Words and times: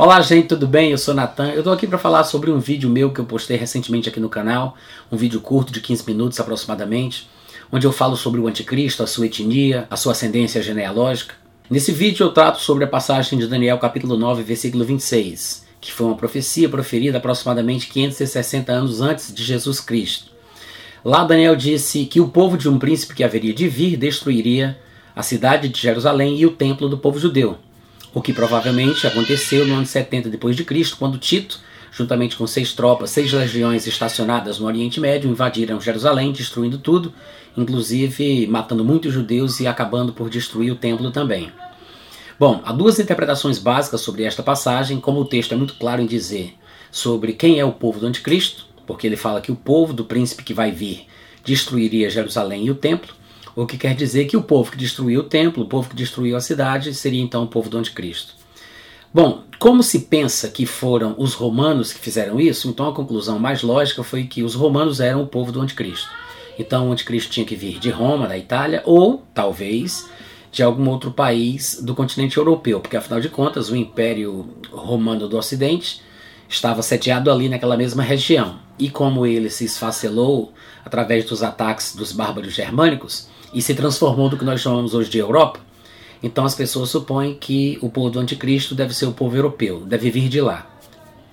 Olá, 0.00 0.18
gente, 0.22 0.48
tudo 0.48 0.66
bem? 0.66 0.92
Eu 0.92 0.96
sou 0.96 1.12
Natan. 1.12 1.50
Eu 1.50 1.62
tô 1.62 1.70
aqui 1.70 1.86
para 1.86 1.98
falar 1.98 2.24
sobre 2.24 2.50
um 2.50 2.58
vídeo 2.58 2.88
meu 2.88 3.12
que 3.12 3.20
eu 3.20 3.24
postei 3.26 3.58
recentemente 3.58 4.08
aqui 4.08 4.18
no 4.18 4.30
canal, 4.30 4.74
um 5.12 5.16
vídeo 5.18 5.42
curto 5.42 5.70
de 5.70 5.78
15 5.78 6.06
minutos 6.06 6.40
aproximadamente, 6.40 7.28
onde 7.70 7.86
eu 7.86 7.92
falo 7.92 8.16
sobre 8.16 8.40
o 8.40 8.46
anticristo, 8.46 9.02
a 9.02 9.06
sua 9.06 9.26
etnia, 9.26 9.86
a 9.90 9.96
sua 9.96 10.12
ascendência 10.12 10.62
genealógica. 10.62 11.34
Nesse 11.68 11.92
vídeo 11.92 12.24
eu 12.24 12.32
trato 12.32 12.62
sobre 12.62 12.84
a 12.84 12.86
passagem 12.86 13.38
de 13.38 13.46
Daniel 13.46 13.76
capítulo 13.76 14.16
9, 14.16 14.42
versículo 14.42 14.86
26, 14.86 15.66
que 15.82 15.92
foi 15.92 16.06
uma 16.06 16.16
profecia 16.16 16.66
proferida 16.66 17.18
aproximadamente 17.18 17.86
560 17.88 18.72
anos 18.72 19.02
antes 19.02 19.34
de 19.34 19.44
Jesus 19.44 19.80
Cristo. 19.80 20.30
Lá 21.04 21.24
Daniel 21.24 21.54
disse 21.54 22.06
que 22.06 22.22
o 22.22 22.28
povo 22.28 22.56
de 22.56 22.70
um 22.70 22.78
príncipe 22.78 23.14
que 23.14 23.22
haveria 23.22 23.52
de 23.52 23.68
vir 23.68 23.98
destruiria 23.98 24.78
a 25.14 25.22
cidade 25.22 25.68
de 25.68 25.78
Jerusalém 25.78 26.38
e 26.38 26.46
o 26.46 26.52
templo 26.52 26.88
do 26.88 26.96
povo 26.96 27.18
judeu 27.18 27.58
o 28.12 28.20
que 28.20 28.32
provavelmente 28.32 29.06
aconteceu 29.06 29.66
no 29.66 29.74
ano 29.74 29.86
70 29.86 30.28
depois 30.28 30.56
de 30.56 30.64
Cristo, 30.64 30.96
quando 30.96 31.18
Tito, 31.18 31.60
juntamente 31.92 32.36
com 32.36 32.46
seis 32.46 32.72
tropas, 32.72 33.10
seis 33.10 33.32
legiões 33.32 33.86
estacionadas 33.86 34.58
no 34.58 34.66
Oriente 34.66 35.00
Médio, 35.00 35.30
invadiram 35.30 35.80
Jerusalém, 35.80 36.32
destruindo 36.32 36.78
tudo, 36.78 37.12
inclusive 37.56 38.46
matando 38.46 38.84
muitos 38.84 39.12
judeus 39.12 39.60
e 39.60 39.66
acabando 39.66 40.12
por 40.12 40.28
destruir 40.28 40.72
o 40.72 40.76
templo 40.76 41.10
também. 41.10 41.52
Bom, 42.38 42.60
há 42.64 42.72
duas 42.72 42.98
interpretações 42.98 43.58
básicas 43.58 44.00
sobre 44.00 44.24
esta 44.24 44.42
passagem, 44.42 44.98
como 44.98 45.20
o 45.20 45.24
texto 45.26 45.52
é 45.52 45.56
muito 45.56 45.74
claro 45.74 46.00
em 46.00 46.06
dizer 46.06 46.54
sobre 46.90 47.34
quem 47.34 47.60
é 47.60 47.64
o 47.64 47.72
povo 47.72 48.00
do 48.00 48.06
anticristo, 48.06 48.66
porque 48.86 49.06
ele 49.06 49.16
fala 49.16 49.40
que 49.40 49.52
o 49.52 49.56
povo 49.56 49.92
do 49.92 50.04
príncipe 50.04 50.42
que 50.42 50.54
vai 50.54 50.72
vir 50.72 51.06
destruiria 51.44 52.10
Jerusalém 52.10 52.66
e 52.66 52.70
o 52.70 52.74
templo, 52.74 53.14
o 53.54 53.66
que 53.66 53.76
quer 53.76 53.94
dizer 53.94 54.26
que 54.26 54.36
o 54.36 54.42
povo 54.42 54.70
que 54.70 54.78
destruiu 54.78 55.20
o 55.20 55.24
templo, 55.24 55.64
o 55.64 55.68
povo 55.68 55.88
que 55.88 55.96
destruiu 55.96 56.36
a 56.36 56.40
cidade, 56.40 56.94
seria 56.94 57.22
então 57.22 57.42
o 57.42 57.48
povo 57.48 57.68
do 57.68 57.78
anticristo. 57.78 58.34
Bom, 59.12 59.42
como 59.58 59.82
se 59.82 60.00
pensa 60.00 60.48
que 60.48 60.64
foram 60.64 61.14
os 61.18 61.34
romanos 61.34 61.92
que 61.92 61.98
fizeram 61.98 62.40
isso, 62.40 62.68
então 62.68 62.88
a 62.88 62.94
conclusão 62.94 63.38
mais 63.38 63.62
lógica 63.62 64.04
foi 64.04 64.24
que 64.24 64.42
os 64.42 64.54
romanos 64.54 65.00
eram 65.00 65.22
o 65.22 65.26
povo 65.26 65.50
do 65.50 65.60
anticristo. 65.60 66.08
Então 66.58 66.88
o 66.88 66.92
anticristo 66.92 67.32
tinha 67.32 67.44
que 67.44 67.56
vir 67.56 67.78
de 67.78 67.90
Roma, 67.90 68.28
da 68.28 68.38
Itália, 68.38 68.82
ou 68.84 69.24
talvez 69.34 70.08
de 70.52 70.62
algum 70.62 70.88
outro 70.88 71.10
país 71.10 71.80
do 71.82 71.94
continente 71.94 72.36
europeu, 72.36 72.80
porque 72.80 72.96
afinal 72.96 73.20
de 73.20 73.28
contas 73.28 73.68
o 73.68 73.76
Império 73.76 74.48
Romano 74.70 75.28
do 75.28 75.36
Ocidente 75.36 76.02
estava 76.48 76.82
sediado 76.82 77.30
ali 77.30 77.48
naquela 77.48 77.76
mesma 77.76 78.02
região. 78.02 78.58
E 78.78 78.88
como 78.90 79.26
ele 79.26 79.50
se 79.50 79.64
esfacelou 79.64 80.52
através 80.84 81.24
dos 81.24 81.42
ataques 81.42 81.94
dos 81.94 82.12
bárbaros 82.12 82.52
germânicos, 82.52 83.28
e 83.52 83.60
se 83.60 83.74
transformou 83.74 84.28
do 84.28 84.36
que 84.36 84.44
nós 84.44 84.60
chamamos 84.60 84.94
hoje 84.94 85.10
de 85.10 85.18
Europa, 85.18 85.60
então 86.22 86.44
as 86.44 86.54
pessoas 86.54 86.90
supõem 86.90 87.34
que 87.34 87.78
o 87.80 87.88
povo 87.88 88.10
do 88.10 88.18
anticristo 88.18 88.74
deve 88.74 88.94
ser 88.94 89.06
o 89.06 89.12
povo 89.12 89.36
europeu, 89.36 89.80
deve 89.80 90.10
vir 90.10 90.28
de 90.28 90.40
lá. 90.40 90.66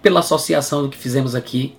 Pela 0.02 0.22
associação 0.22 0.84
do 0.84 0.90
que 0.90 0.98
fizemos 0.98 1.36
aqui 1.36 1.76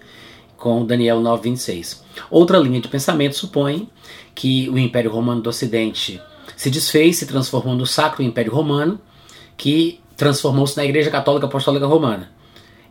com 0.57 0.85
Daniel 0.85 1.21
9:26. 1.21 2.03
Outra 2.31 2.59
linha 2.59 2.81
de 2.81 2.89
pensamento 2.89 3.37
supõe 3.37 3.89
que 4.35 4.69
o 4.69 4.79
Império 4.79 5.11
Romano 5.11 5.41
do 5.41 5.49
Ocidente 5.49 6.21
se 6.57 6.71
desfez, 6.71 7.17
se 7.17 7.27
transformou 7.27 7.75
no 7.75 7.87
Sacro 7.87 8.23
Império 8.23 8.53
Romano, 8.53 9.01
que 9.57 10.01
transformou-se 10.17 10.77
na 10.77 10.85
Igreja 10.85 11.11
Católica 11.11 11.47
Apostólica 11.47 11.87
Romana. 11.87 12.31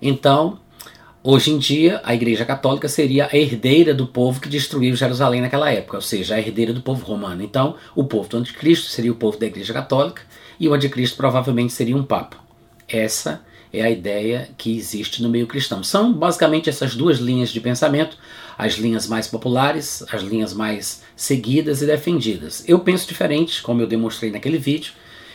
Então, 0.01 0.59
Hoje 1.29 1.51
em 1.51 1.57
dia, 1.57 1.99
a 2.05 2.15
Igreja 2.15 2.45
Católica 2.45 2.87
seria 2.87 3.27
a 3.29 3.35
herdeira 3.35 3.93
do 3.93 4.07
povo 4.07 4.39
que 4.39 4.47
destruiu 4.47 4.95
Jerusalém 4.95 5.41
naquela 5.41 5.69
época, 5.69 5.97
ou 5.97 6.01
seja, 6.01 6.35
a 6.35 6.39
herdeira 6.39 6.71
do 6.71 6.81
povo 6.81 7.05
romano. 7.05 7.43
Então, 7.43 7.75
o 7.93 8.05
povo 8.05 8.29
do 8.29 8.37
Anticristo 8.37 8.87
seria 8.87 9.11
o 9.11 9.15
povo 9.15 9.37
da 9.37 9.45
Igreja 9.45 9.73
Católica 9.73 10.21
e 10.57 10.69
o 10.69 10.73
Anticristo 10.73 11.17
provavelmente 11.17 11.73
seria 11.73 11.97
um 11.97 12.03
Papa. 12.03 12.37
Essa 12.87 13.41
é 13.73 13.81
a 13.81 13.89
ideia 13.89 14.47
que 14.57 14.77
existe 14.77 15.21
no 15.21 15.27
meio 15.27 15.47
cristão. 15.47 15.83
São 15.83 16.13
basicamente 16.13 16.69
essas 16.69 16.95
duas 16.95 17.17
linhas 17.17 17.49
de 17.49 17.59
pensamento, 17.59 18.17
as 18.57 18.75
linhas 18.75 19.05
mais 19.05 19.27
populares, 19.27 20.05
as 20.09 20.21
linhas 20.21 20.53
mais 20.53 21.03
seguidas 21.13 21.81
e 21.81 21.85
defendidas. 21.85 22.63
Eu 22.65 22.79
penso 22.79 23.05
diferente, 23.05 23.61
como 23.61 23.81
eu 23.81 23.87
demonstrei 23.87 24.31
naquele 24.31 24.57
vídeo. 24.57 24.93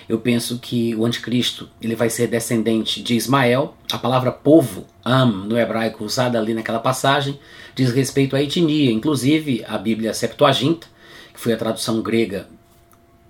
Eu 0.09 0.19
penso 0.19 0.59
que 0.59 0.95
o 0.95 1.05
anticristo 1.07 1.69
ele 1.81 1.95
vai 1.95 2.11
ser 2.11 2.27
descendente 2.27 3.03
de 3.03 3.15
Ismael. 3.15 3.75
A 3.91 3.99
palavra 3.99 4.33
povo, 4.33 4.87
am, 5.05 5.47
no 5.47 5.59
hebraico, 5.59 6.05
usada 6.05 6.39
ali 6.39 6.55
naquela 6.55 6.81
passagem, 6.81 7.39
diz 7.75 7.93
respeito 7.93 8.37
à 8.37 8.43
etnia. 8.43 8.91
Inclusive, 8.91 9.65
a 9.67 9.79
Bíblia 9.79 10.12
Septuaginta, 10.12 10.87
que 11.33 11.41
foi 11.41 11.53
a 11.53 11.57
tradução 11.57 12.03
grega 12.03 12.47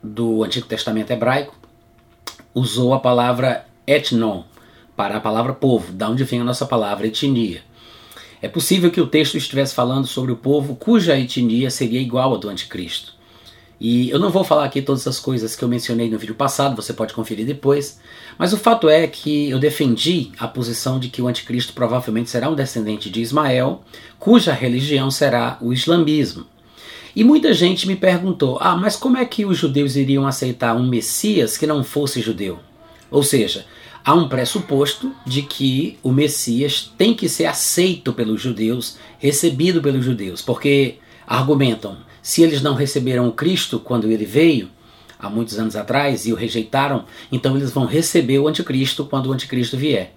do 0.02 0.42
Antigo 0.42 0.66
Testamento 0.66 1.10
hebraico, 1.10 1.56
usou 2.54 2.94
a 2.94 3.00
palavra 3.00 3.66
etnon 3.86 4.42
para 4.96 5.16
a 5.16 5.20
palavra 5.20 5.52
povo, 5.52 5.92
da 5.92 6.08
onde 6.08 6.24
vem 6.24 6.40
a 6.40 6.44
nossa 6.44 6.66
palavra 6.66 7.06
etnia. 7.06 7.62
É 8.40 8.48
possível 8.48 8.90
que 8.90 9.00
o 9.00 9.06
texto 9.06 9.36
estivesse 9.36 9.74
falando 9.74 10.06
sobre 10.06 10.32
o 10.32 10.36
povo 10.36 10.74
cuja 10.74 11.18
etnia 11.18 11.70
seria 11.70 12.00
igual 12.00 12.34
à 12.34 12.38
do 12.38 12.48
anticristo. 12.48 13.14
E 13.84 14.10
eu 14.10 14.18
não 14.20 14.30
vou 14.30 14.44
falar 14.44 14.64
aqui 14.64 14.80
todas 14.80 15.08
as 15.08 15.18
coisas 15.18 15.56
que 15.56 15.64
eu 15.64 15.68
mencionei 15.68 16.08
no 16.08 16.16
vídeo 16.16 16.36
passado, 16.36 16.80
você 16.80 16.92
pode 16.92 17.12
conferir 17.12 17.44
depois. 17.44 17.98
Mas 18.38 18.52
o 18.52 18.56
fato 18.56 18.88
é 18.88 19.08
que 19.08 19.50
eu 19.50 19.58
defendi 19.58 20.30
a 20.38 20.46
posição 20.46 21.00
de 21.00 21.08
que 21.08 21.20
o 21.20 21.26
anticristo 21.26 21.72
provavelmente 21.72 22.30
será 22.30 22.48
um 22.48 22.54
descendente 22.54 23.10
de 23.10 23.20
Ismael, 23.20 23.82
cuja 24.20 24.52
religião 24.52 25.10
será 25.10 25.58
o 25.60 25.72
islamismo. 25.72 26.46
E 27.16 27.24
muita 27.24 27.52
gente 27.52 27.88
me 27.88 27.96
perguntou: 27.96 28.56
ah, 28.60 28.76
mas 28.76 28.94
como 28.94 29.16
é 29.16 29.24
que 29.24 29.44
os 29.44 29.58
judeus 29.58 29.96
iriam 29.96 30.28
aceitar 30.28 30.76
um 30.76 30.86
Messias 30.86 31.58
que 31.58 31.66
não 31.66 31.82
fosse 31.82 32.20
judeu? 32.20 32.60
Ou 33.10 33.24
seja, 33.24 33.66
há 34.04 34.14
um 34.14 34.28
pressuposto 34.28 35.10
de 35.26 35.42
que 35.42 35.98
o 36.04 36.12
Messias 36.12 36.92
tem 36.96 37.14
que 37.14 37.28
ser 37.28 37.46
aceito 37.46 38.12
pelos 38.12 38.40
judeus, 38.40 38.96
recebido 39.18 39.82
pelos 39.82 40.04
judeus, 40.04 40.40
porque 40.40 40.98
argumentam 41.26 41.96
se 42.22 42.42
eles 42.42 42.62
não 42.62 42.74
receberam 42.74 43.26
o 43.28 43.32
Cristo 43.32 43.80
quando 43.80 44.10
ele 44.10 44.24
veio, 44.24 44.70
há 45.18 45.28
muitos 45.28 45.58
anos 45.58 45.76
atrás, 45.76 46.24
e 46.24 46.32
o 46.32 46.36
rejeitaram, 46.36 47.04
então 47.30 47.56
eles 47.56 47.72
vão 47.72 47.84
receber 47.84 48.38
o 48.38 48.48
anticristo 48.48 49.04
quando 49.04 49.26
o 49.26 49.32
anticristo 49.32 49.76
vier. 49.76 50.14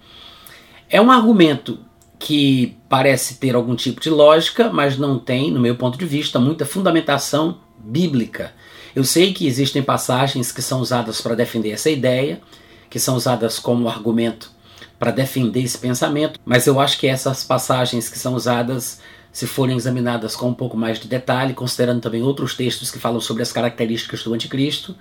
É 0.88 1.00
um 1.00 1.10
argumento 1.10 1.78
que 2.18 2.76
parece 2.88 3.34
ter 3.34 3.54
algum 3.54 3.74
tipo 3.74 4.00
de 4.00 4.08
lógica, 4.08 4.70
mas 4.72 4.96
não 4.96 5.18
tem, 5.18 5.50
no 5.50 5.60
meu 5.60 5.76
ponto 5.76 5.98
de 5.98 6.06
vista, 6.06 6.38
muita 6.38 6.64
fundamentação 6.64 7.58
bíblica. 7.78 8.52
Eu 8.94 9.04
sei 9.04 9.32
que 9.32 9.46
existem 9.46 9.82
passagens 9.82 10.50
que 10.50 10.62
são 10.62 10.80
usadas 10.80 11.20
para 11.20 11.34
defender 11.34 11.70
essa 11.70 11.90
ideia, 11.90 12.40
que 12.88 12.98
são 12.98 13.16
usadas 13.16 13.58
como 13.58 13.88
argumento 13.88 14.50
para 14.98 15.10
defender 15.10 15.62
esse 15.62 15.76
pensamento, 15.76 16.40
mas 16.44 16.66
eu 16.66 16.80
acho 16.80 16.98
que 16.98 17.06
essas 17.06 17.44
passagens 17.44 18.08
que 18.08 18.18
são 18.18 18.34
usadas 18.34 19.00
se 19.36 19.46
forem 19.46 19.76
examinadas 19.76 20.34
com 20.34 20.48
um 20.48 20.54
pouco 20.54 20.78
mais 20.78 20.98
de 20.98 21.06
detalhe, 21.06 21.52
considerando 21.52 22.00
também 22.00 22.22
outros 22.22 22.54
textos 22.54 22.90
que 22.90 22.98
falam 22.98 23.20
sobre 23.20 23.42
as 23.42 23.52
características 23.52 24.22
do 24.22 24.32
anticristo, 24.32 24.96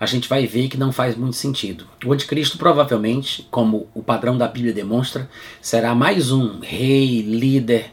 a 0.00 0.04
gente 0.04 0.28
vai 0.28 0.44
ver 0.44 0.66
que 0.66 0.76
não 0.76 0.90
faz 0.90 1.14
muito 1.14 1.36
sentido. 1.36 1.86
O 2.04 2.12
anticristo 2.12 2.58
provavelmente, 2.58 3.46
como 3.48 3.86
o 3.94 4.02
padrão 4.02 4.36
da 4.36 4.48
Bíblia 4.48 4.72
demonstra, 4.72 5.30
será 5.62 5.94
mais 5.94 6.32
um 6.32 6.58
rei, 6.58 7.22
líder, 7.22 7.92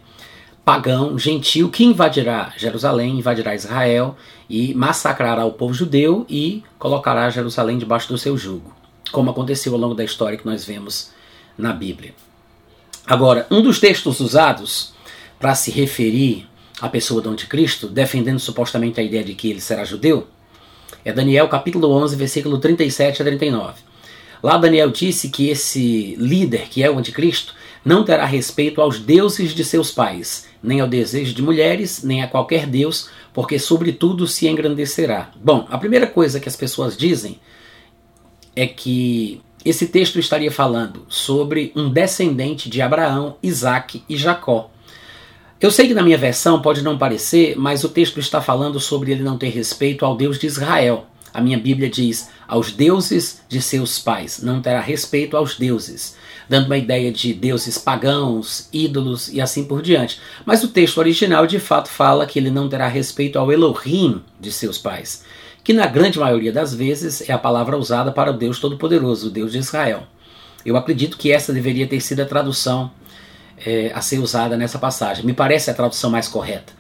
pagão, 0.66 1.16
gentil 1.20 1.70
que 1.70 1.84
invadirá 1.84 2.52
Jerusalém, 2.58 3.20
invadirá 3.20 3.54
Israel 3.54 4.18
e 4.50 4.74
massacrará 4.74 5.46
o 5.46 5.52
povo 5.52 5.76
judeu 5.76 6.26
e 6.28 6.64
colocará 6.80 7.30
Jerusalém 7.30 7.78
debaixo 7.78 8.08
do 8.08 8.18
seu 8.18 8.36
jugo, 8.36 8.76
como 9.12 9.30
aconteceu 9.30 9.76
ao 9.76 9.80
longo 9.80 9.94
da 9.94 10.04
história 10.04 10.40
que 10.40 10.46
nós 10.48 10.66
vemos 10.66 11.12
na 11.56 11.72
Bíblia. 11.72 12.16
Agora, 13.06 13.46
um 13.52 13.62
dos 13.62 13.80
textos 13.80 14.20
usados 14.20 14.93
para 15.44 15.56
se 15.56 15.72
referir 15.72 16.48
à 16.80 16.88
pessoa 16.88 17.22
do 17.22 17.30
anticristo, 17.30 17.90
defendendo 17.90 18.40
supostamente 18.40 19.02
a 19.02 19.04
ideia 19.04 19.26
de 19.26 19.34
que 19.34 19.50
ele 19.50 19.60
será 19.60 19.84
judeu, 19.84 20.26
é 21.04 21.12
Daniel 21.12 21.50
capítulo 21.50 21.92
11, 21.92 22.16
versículo 22.16 22.60
37 22.60 23.22
a 23.22 23.26
39. 23.26 23.74
Lá 24.42 24.58
Daniel 24.58 24.90
disse 24.90 25.28
que 25.28 25.50
esse 25.50 26.16
líder, 26.18 26.70
que 26.70 26.82
é 26.82 26.90
o 26.90 26.98
anticristo, 26.98 27.54
não 27.84 28.06
terá 28.06 28.26
respeito 28.26 28.80
aos 28.80 29.02
deuses 29.02 29.54
de 29.54 29.66
seus 29.66 29.92
pais, 29.92 30.48
nem 30.64 30.80
ao 30.80 30.88
desejo 30.88 31.34
de 31.34 31.42
mulheres, 31.42 32.04
nem 32.04 32.24
a 32.24 32.28
qualquer 32.30 32.66
deus, 32.66 33.10
porque 33.34 33.60
sobretudo 33.60 34.26
se 34.26 34.48
engrandecerá. 34.48 35.30
Bom, 35.36 35.68
a 35.70 35.78
primeira 35.78 36.08
coisa 36.08 36.40
que 36.40 36.48
as 36.48 36.56
pessoas 36.56 36.96
dizem 36.96 37.38
é 38.56 38.66
que 38.66 39.42
esse 39.66 39.88
texto 39.88 40.18
estaria 40.20 40.50
falando 40.50 41.06
sobre 41.10 41.74
um 41.76 41.90
descendente 41.90 42.70
de 42.70 42.82
Abraão, 42.82 43.36
Isaac 43.44 44.02
e 44.08 44.16
Jacó. 44.16 44.70
Eu 45.64 45.72
sei 45.72 45.88
que 45.88 45.94
na 45.94 46.04
minha 46.04 46.18
versão 46.18 46.62
pode 46.62 46.82
não 46.82 46.98
parecer, 46.98 47.56
mas 47.58 47.86
o 47.86 47.90
texto 47.90 48.20
está 48.20 48.42
falando 48.42 48.82
sobre 48.82 49.14
ele 49.14 49.24
não 49.24 49.38
ter 49.38 49.48
respeito 49.48 50.04
ao 50.04 50.14
Deus 50.14 50.38
de 50.38 50.46
Israel. 50.46 51.06
A 51.34 51.40
minha 51.40 51.58
Bíblia 51.58 51.90
diz 51.90 52.30
aos 52.46 52.74
deuses 52.74 53.42
de 53.48 53.62
seus 53.62 53.98
pais, 53.98 54.42
não 54.44 54.62
terá 54.62 54.82
respeito 54.82 55.38
aos 55.38 55.58
deuses, 55.58 56.18
dando 56.50 56.66
uma 56.66 56.78
ideia 56.78 57.14
de 57.14 57.34
deuses 57.34 57.78
pagãos, 57.78 58.68
ídolos 58.74 59.30
e 59.32 59.40
assim 59.40 59.64
por 59.64 59.82
diante. 59.82 60.20
Mas 60.46 60.66
o 60.66 60.68
texto 60.68 60.98
original 60.98 61.48
de 61.48 61.60
fato 61.60 61.88
fala 61.88 62.26
que 62.26 62.38
ele 62.38 62.52
não 62.52 62.68
terá 62.68 62.90
respeito 62.90 63.40
ao 63.40 63.50
Elohim 63.50 64.22
de 64.42 64.52
seus 64.52 64.78
pais, 64.78 65.24
que 65.64 65.72
na 65.72 65.88
grande 65.88 66.20
maioria 66.20 66.52
das 66.52 66.76
vezes 66.76 67.30
é 67.30 67.32
a 67.32 67.38
palavra 67.38 67.78
usada 67.78 68.12
para 68.12 68.32
o 68.32 68.38
Deus 68.38 68.60
Todo-Poderoso, 68.60 69.28
o 69.28 69.32
Deus 69.32 69.54
de 69.54 69.60
Israel. 69.60 70.04
Eu 70.66 70.76
acredito 70.76 71.18
que 71.18 71.32
essa 71.32 71.54
deveria 71.54 71.88
ter 71.88 72.02
sido 72.02 72.20
a 72.20 72.26
tradução 72.26 72.92
é, 73.66 73.92
a 73.94 74.02
ser 74.02 74.20
usada 74.20 74.58
nessa 74.58 74.80
passagem. 74.80 75.26
Me 75.26 75.34
parece 75.34 75.70
a 75.70 75.74
tradução 75.74 76.10
mais 76.10 76.28
correta. 76.28 76.74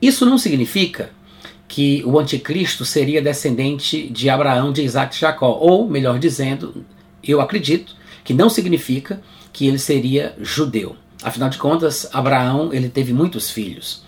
Isso 0.00 0.26
não 0.26 0.38
significa 0.38 1.10
que 1.66 2.02
o 2.04 2.18
anticristo 2.18 2.84
seria 2.84 3.22
descendente 3.22 4.08
de 4.08 4.28
Abraão, 4.28 4.72
de 4.72 4.82
Isaac 4.82 5.16
e 5.16 5.20
Jacó. 5.20 5.58
Ou, 5.60 5.88
melhor 5.88 6.18
dizendo, 6.18 6.84
eu 7.22 7.40
acredito 7.40 7.96
que 8.22 8.34
não 8.34 8.48
significa 8.48 9.20
que 9.52 9.66
ele 9.66 9.78
seria 9.78 10.34
judeu. 10.40 10.96
Afinal 11.22 11.48
de 11.48 11.58
contas, 11.58 12.08
Abraão 12.12 12.72
ele 12.72 12.88
teve 12.88 13.12
muitos 13.12 13.50
filhos. 13.50 14.02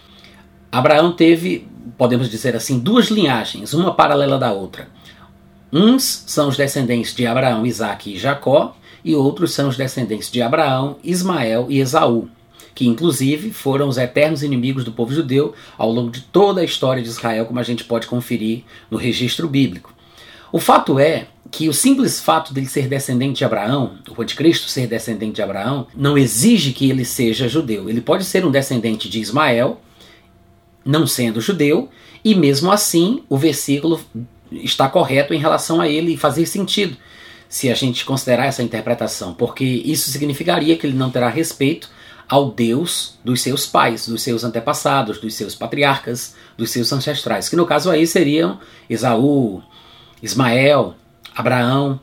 Abraão 0.70 1.12
teve, 1.12 1.66
podemos 1.96 2.28
dizer 2.28 2.54
assim, 2.54 2.78
duas 2.78 3.06
linhagens, 3.06 3.72
uma 3.72 3.94
paralela 3.94 4.38
da 4.38 4.52
outra. 4.52 4.88
Uns 5.72 6.24
são 6.26 6.48
os 6.48 6.56
descendentes 6.56 7.14
de 7.14 7.26
Abraão, 7.26 7.64
Isaac 7.66 8.12
e 8.12 8.18
Jacó, 8.18 8.76
e 9.06 9.14
outros 9.14 9.54
são 9.54 9.68
os 9.68 9.76
descendentes 9.76 10.30
de 10.30 10.42
Abraão, 10.42 10.96
Ismael 11.02 11.66
e 11.70 11.78
Esaú 11.78 12.28
que 12.76 12.86
inclusive 12.86 13.52
foram 13.52 13.88
os 13.88 13.96
eternos 13.96 14.42
inimigos 14.42 14.84
do 14.84 14.92
povo 14.92 15.10
judeu 15.14 15.54
ao 15.78 15.90
longo 15.90 16.10
de 16.10 16.20
toda 16.20 16.60
a 16.60 16.64
história 16.64 17.02
de 17.02 17.08
Israel, 17.08 17.46
como 17.46 17.58
a 17.58 17.62
gente 17.62 17.82
pode 17.84 18.06
conferir 18.06 18.64
no 18.90 18.98
registro 18.98 19.48
bíblico. 19.48 19.94
O 20.52 20.60
fato 20.60 20.98
é 20.98 21.26
que 21.50 21.70
o 21.70 21.72
simples 21.72 22.20
fato 22.20 22.52
dele 22.52 22.66
ser 22.66 22.86
descendente 22.86 23.38
de 23.38 23.46
Abraão, 23.46 23.94
o 24.14 24.20
anticristo 24.20 24.68
ser 24.68 24.86
descendente 24.86 25.36
de 25.36 25.42
Abraão, 25.42 25.86
não 25.96 26.18
exige 26.18 26.74
que 26.74 26.90
ele 26.90 27.02
seja 27.02 27.48
judeu. 27.48 27.88
Ele 27.88 28.02
pode 28.02 28.26
ser 28.26 28.44
um 28.44 28.50
descendente 28.50 29.08
de 29.08 29.20
Ismael, 29.20 29.80
não 30.84 31.06
sendo 31.06 31.40
judeu, 31.40 31.88
e 32.22 32.34
mesmo 32.34 32.70
assim 32.70 33.22
o 33.26 33.38
versículo 33.38 33.98
está 34.52 34.86
correto 34.86 35.32
em 35.32 35.38
relação 35.38 35.80
a 35.80 35.88
ele 35.88 36.12
e 36.12 36.18
fazer 36.18 36.44
sentido 36.44 36.94
se 37.48 37.70
a 37.70 37.74
gente 37.74 38.04
considerar 38.04 38.46
essa 38.46 38.62
interpretação, 38.62 39.34
porque 39.34 39.64
isso 39.64 40.10
significaria 40.10 40.76
que 40.76 40.86
ele 40.86 40.96
não 40.96 41.10
terá 41.10 41.28
respeito 41.28 41.88
ao 42.28 42.50
Deus 42.50 43.18
dos 43.24 43.40
seus 43.40 43.66
pais, 43.66 44.08
dos 44.08 44.22
seus 44.22 44.42
antepassados, 44.42 45.18
dos 45.18 45.34
seus 45.34 45.54
patriarcas, 45.54 46.34
dos 46.56 46.70
seus 46.70 46.92
ancestrais, 46.92 47.48
que 47.48 47.56
no 47.56 47.66
caso 47.66 47.90
aí 47.90 48.06
seriam 48.06 48.58
Esaú, 48.90 49.62
Ismael, 50.22 50.94
Abraão. 51.34 52.00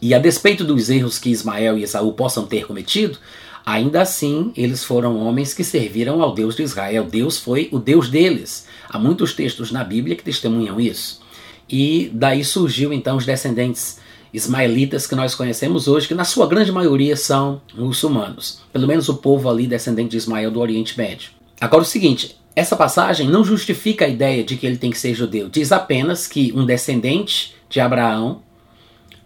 E 0.00 0.14
a 0.14 0.18
despeito 0.18 0.64
dos 0.64 0.90
erros 0.90 1.18
que 1.18 1.30
Ismael 1.30 1.78
e 1.78 1.82
Esaú 1.82 2.12
possam 2.12 2.46
ter 2.46 2.66
cometido, 2.66 3.18
ainda 3.64 4.02
assim 4.02 4.52
eles 4.56 4.84
foram 4.84 5.18
homens 5.18 5.52
que 5.52 5.64
serviram 5.64 6.22
ao 6.22 6.34
Deus 6.34 6.56
de 6.56 6.62
Israel. 6.62 7.04
Deus 7.04 7.38
foi 7.38 7.68
o 7.72 7.78
Deus 7.78 8.08
deles. 8.08 8.66
Há 8.88 8.98
muitos 8.98 9.34
textos 9.34 9.70
na 9.70 9.84
Bíblia 9.84 10.16
que 10.16 10.22
testemunham 10.22 10.80
isso. 10.80 11.22
E 11.68 12.10
daí 12.12 12.44
surgiu 12.44 12.92
então 12.92 13.16
os 13.16 13.26
descendentes 13.26 13.98
ismaelitas 14.34 15.06
que 15.06 15.14
nós 15.14 15.32
conhecemos 15.32 15.86
hoje, 15.86 16.08
que 16.08 16.14
na 16.14 16.24
sua 16.24 16.48
grande 16.48 16.72
maioria 16.72 17.16
são 17.16 17.62
muçulmanos. 17.72 18.60
Pelo 18.72 18.88
menos 18.88 19.08
o 19.08 19.14
povo 19.14 19.48
ali 19.48 19.64
descendente 19.68 20.10
de 20.10 20.16
Ismael 20.16 20.50
do 20.50 20.58
Oriente 20.58 20.98
Médio. 20.98 21.30
Agora 21.60 21.82
o 21.82 21.86
seguinte, 21.86 22.36
essa 22.56 22.74
passagem 22.74 23.28
não 23.28 23.44
justifica 23.44 24.04
a 24.04 24.08
ideia 24.08 24.42
de 24.42 24.56
que 24.56 24.66
ele 24.66 24.76
tem 24.76 24.90
que 24.90 24.98
ser 24.98 25.14
judeu. 25.14 25.48
Diz 25.48 25.70
apenas 25.70 26.26
que 26.26 26.52
um 26.52 26.66
descendente 26.66 27.54
de 27.70 27.78
Abraão, 27.78 28.42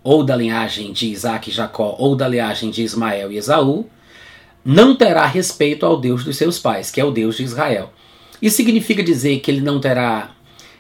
ou 0.05 0.22
da 0.22 0.37
linhagem 0.37 0.93
de 0.93 1.08
Isaac 1.11 1.49
e 1.49 1.52
Jacó, 1.52 1.96
ou 1.99 2.14
da 2.14 2.28
linhagem 2.28 2.70
de 2.70 2.82
Ismael 2.82 3.32
e 3.32 3.38
Esaú, 3.38 3.87
não 4.62 4.94
terá 4.94 5.26
respeito 5.26 5.87
ao 5.87 5.99
Deus 5.99 6.22
dos 6.22 6.37
seus 6.37 6.58
pais, 6.58 6.90
que 6.90 7.00
é 7.00 7.04
o 7.04 7.11
Deus 7.11 7.37
de 7.37 7.44
Israel. 7.44 7.90
Isso 8.40 8.56
significa 8.56 9.02
dizer 9.02 9.40
que 9.40 9.50
ele 9.50 9.62
não 9.62 9.81
terá 9.81 10.31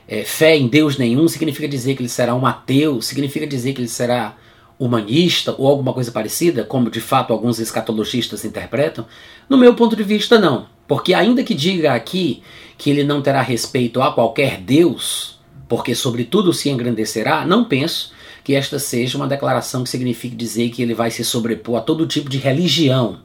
é, 0.08 0.24
fé 0.24 0.56
em 0.56 0.66
Deus 0.66 0.96
nenhum 0.96 1.28
significa 1.28 1.68
dizer 1.68 1.94
que 1.94 2.00
ele 2.00 2.08
será 2.08 2.34
um 2.34 2.46
ateu, 2.46 3.02
significa 3.02 3.46
dizer 3.46 3.74
que 3.74 3.82
ele 3.82 3.88
será 3.88 4.34
humanista 4.78 5.54
ou 5.58 5.66
alguma 5.66 5.92
coisa 5.92 6.10
parecida, 6.10 6.64
como 6.64 6.90
de 6.90 7.00
fato 7.00 7.32
alguns 7.32 7.58
escatologistas 7.58 8.44
interpretam? 8.44 9.04
No 9.48 9.58
meu 9.58 9.74
ponto 9.74 9.94
de 9.94 10.02
vista, 10.02 10.38
não. 10.38 10.66
Porque, 10.86 11.12
ainda 11.12 11.44
que 11.44 11.54
diga 11.54 11.92
aqui 11.92 12.42
que 12.78 12.88
ele 12.88 13.04
não 13.04 13.20
terá 13.20 13.42
respeito 13.42 14.00
a 14.00 14.10
qualquer 14.12 14.58
Deus, 14.58 15.38
porque 15.68 15.94
sobre 15.94 16.24
tudo 16.24 16.54
se 16.54 16.70
engrandecerá, 16.70 17.44
não 17.44 17.64
penso 17.64 18.12
que 18.42 18.54
esta 18.54 18.78
seja 18.78 19.18
uma 19.18 19.26
declaração 19.26 19.84
que 19.84 19.90
signifique 19.90 20.34
dizer 20.34 20.70
que 20.70 20.80
ele 20.80 20.94
vai 20.94 21.10
se 21.10 21.22
sobrepor 21.22 21.76
a 21.76 21.82
todo 21.82 22.06
tipo 22.06 22.30
de 22.30 22.38
religião. 22.38 23.18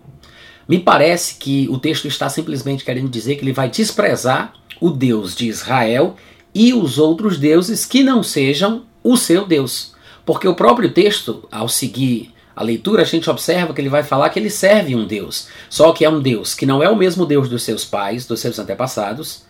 Me 0.68 0.80
parece 0.80 1.36
que 1.36 1.70
o 1.70 1.78
texto 1.78 2.08
está 2.10 2.28
simplesmente 2.28 2.84
querendo 2.84 3.10
dizer 3.10 3.36
que 3.36 3.46
ele 3.46 3.54
vai 3.54 3.70
desprezar 3.70 4.54
o 4.82 4.90
Deus 4.90 5.34
de 5.34 5.48
Israel 5.48 6.18
e 6.54 6.74
os 6.74 6.98
outros 6.98 7.38
deuses 7.38 7.86
que 7.86 8.04
não 8.04 8.22
sejam 8.22 8.84
o 9.04 9.18
seu 9.18 9.46
Deus. 9.46 9.94
Porque 10.26 10.48
o 10.48 10.56
próprio 10.56 10.92
texto, 10.92 11.48
ao 11.52 11.68
seguir 11.68 12.32
a 12.56 12.64
leitura, 12.64 13.02
a 13.02 13.06
gente 13.06 13.30
observa 13.30 13.74
que 13.74 13.82
ele 13.82 13.90
vai 13.90 14.04
falar 14.04 14.30
que 14.30 14.40
ele 14.40 14.50
serve 14.50 14.96
um 14.96 15.06
Deus. 15.06 15.48
Só 15.70 15.92
que 15.92 16.06
é 16.06 16.10
um 16.10 16.22
Deus 16.22 16.54
que 16.54 16.66
não 16.66 16.82
é 16.82 16.90
o 16.90 16.96
mesmo 16.96 17.26
Deus 17.26 17.50
dos 17.50 17.64
seus 17.64 17.84
pais, 17.84 18.26
dos 18.26 18.40
seus 18.40 18.60
antepassados, 18.60 19.44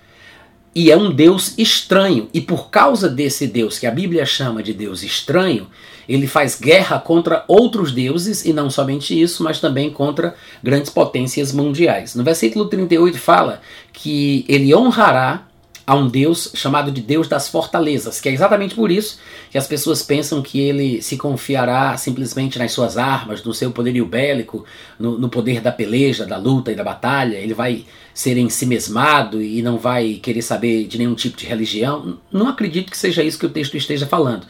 e 0.75 0.89
é 0.89 0.97
um 0.97 1.11
Deus 1.11 1.53
estranho. 1.57 2.29
E 2.33 2.41
por 2.41 2.69
causa 2.69 3.07
desse 3.07 3.45
Deus, 3.45 3.77
que 3.77 3.85
a 3.85 3.91
Bíblia 3.91 4.25
chama 4.25 4.63
de 4.63 4.73
Deus 4.73 5.03
estranho, 5.03 5.67
ele 6.09 6.25
faz 6.25 6.59
guerra 6.59 6.99
contra 6.99 7.45
outros 7.47 7.91
deuses, 7.91 8.43
e 8.43 8.51
não 8.51 8.69
somente 8.69 9.19
isso, 9.19 9.43
mas 9.43 9.59
também 9.59 9.91
contra 9.91 10.35
grandes 10.63 10.89
potências 10.89 11.51
mundiais. 11.51 12.15
No 12.15 12.23
versículo 12.23 12.65
38 12.65 13.17
fala 13.19 13.61
que 13.91 14.43
ele 14.47 14.73
honrará 14.73 15.47
a 15.85 15.95
um 15.95 16.07
Deus 16.07 16.51
chamado 16.55 16.91
de 16.91 17.01
Deus 17.01 17.27
das 17.27 17.49
fortalezas, 17.49 18.21
que 18.21 18.29
é 18.29 18.31
exatamente 18.31 18.73
por 18.73 18.89
isso 18.89 19.19
que 19.51 19.57
as 19.57 19.67
pessoas 19.67 20.01
pensam 20.01 20.41
que 20.41 20.59
ele 20.59 21.01
se 21.01 21.17
confiará 21.17 21.95
simplesmente 21.97 22.57
nas 22.57 22.71
suas 22.71 22.97
armas, 22.97 23.43
no 23.43 23.53
seu 23.53 23.71
poderio 23.71 24.05
bélico, 24.05 24.65
no, 24.97 25.17
no 25.17 25.29
poder 25.29 25.61
da 25.61 25.71
peleja, 25.71 26.25
da 26.25 26.37
luta 26.37 26.71
e 26.71 26.75
da 26.75 26.83
batalha. 26.83 27.35
Ele 27.35 27.53
vai 27.53 27.85
ser 28.13 28.37
ensimesmado 28.37 29.41
e 29.41 29.61
não 29.61 29.77
vai 29.77 30.13
querer 30.15 30.41
saber 30.41 30.87
de 30.87 30.97
nenhum 30.97 31.15
tipo 31.15 31.37
de 31.37 31.45
religião. 31.45 32.17
Não 32.31 32.47
acredito 32.47 32.89
que 32.89 32.97
seja 32.97 33.23
isso 33.23 33.37
que 33.37 33.45
o 33.45 33.49
texto 33.49 33.75
esteja 33.75 34.07
falando. 34.07 34.47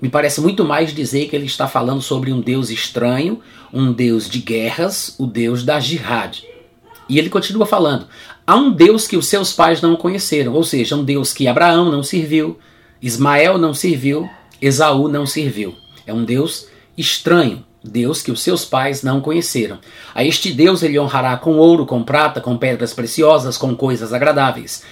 Me 0.00 0.08
parece 0.08 0.40
muito 0.40 0.64
mais 0.64 0.94
dizer 0.94 1.28
que 1.28 1.34
ele 1.34 1.46
está 1.46 1.66
falando 1.66 2.02
sobre 2.02 2.32
um 2.32 2.40
Deus 2.40 2.70
estranho, 2.70 3.40
um 3.72 3.92
Deus 3.92 4.28
de 4.28 4.38
guerras, 4.38 5.16
o 5.18 5.26
Deus 5.26 5.64
da 5.64 5.80
jihad. 5.80 6.42
E 7.08 7.18
ele 7.18 7.30
continua 7.30 7.66
falando: 7.66 8.06
há 8.46 8.56
um 8.56 8.70
Deus 8.70 9.06
que 9.06 9.16
os 9.16 9.26
seus 9.26 9.52
pais 9.52 9.80
não 9.80 9.96
conheceram, 9.96 10.52
ou 10.52 10.64
seja, 10.64 10.96
um 10.96 11.04
Deus 11.04 11.32
que 11.32 11.46
Abraão 11.46 11.90
não 11.90 12.02
serviu, 12.02 12.58
Ismael 13.00 13.58
não 13.58 13.72
serviu, 13.72 14.28
Esaú 14.60 15.08
não 15.08 15.26
serviu. 15.26 15.74
É 16.06 16.12
um 16.12 16.24
Deus 16.24 16.66
estranho, 16.96 17.64
Deus 17.82 18.22
que 18.22 18.30
os 18.30 18.42
seus 18.42 18.64
pais 18.64 19.02
não 19.02 19.20
conheceram. 19.20 19.78
A 20.14 20.24
este 20.24 20.52
Deus 20.52 20.82
ele 20.82 20.98
honrará 20.98 21.36
com 21.36 21.56
ouro, 21.56 21.86
com 21.86 22.02
prata, 22.02 22.40
com 22.40 22.56
pedras 22.56 22.92
preciosas, 22.92 23.56
com 23.56 23.76
coisas 23.76 24.12
agradáveis. 24.12 24.82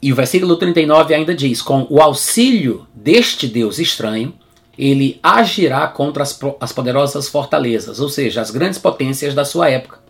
E 0.00 0.12
o 0.12 0.16
versículo 0.16 0.56
39 0.56 1.14
ainda 1.14 1.34
diz: 1.34 1.60
com 1.60 1.86
o 1.90 2.00
auxílio 2.00 2.86
deste 2.94 3.48
Deus 3.48 3.80
estranho, 3.80 4.32
ele 4.78 5.18
agirá 5.20 5.88
contra 5.88 6.22
as, 6.22 6.38
as 6.60 6.72
poderosas 6.72 7.28
fortalezas, 7.28 7.98
ou 7.98 8.08
seja, 8.08 8.40
as 8.40 8.52
grandes 8.52 8.78
potências 8.78 9.34
da 9.34 9.44
sua 9.44 9.68
época 9.68 10.07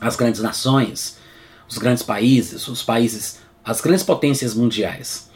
as 0.00 0.16
grandes 0.16 0.40
nações, 0.40 1.18
os 1.68 1.78
grandes 1.78 2.02
países, 2.02 2.66
os 2.68 2.82
países, 2.82 3.38
as 3.64 3.80
grandes 3.80 4.04
potências 4.04 4.54
mundiais. 4.54 5.28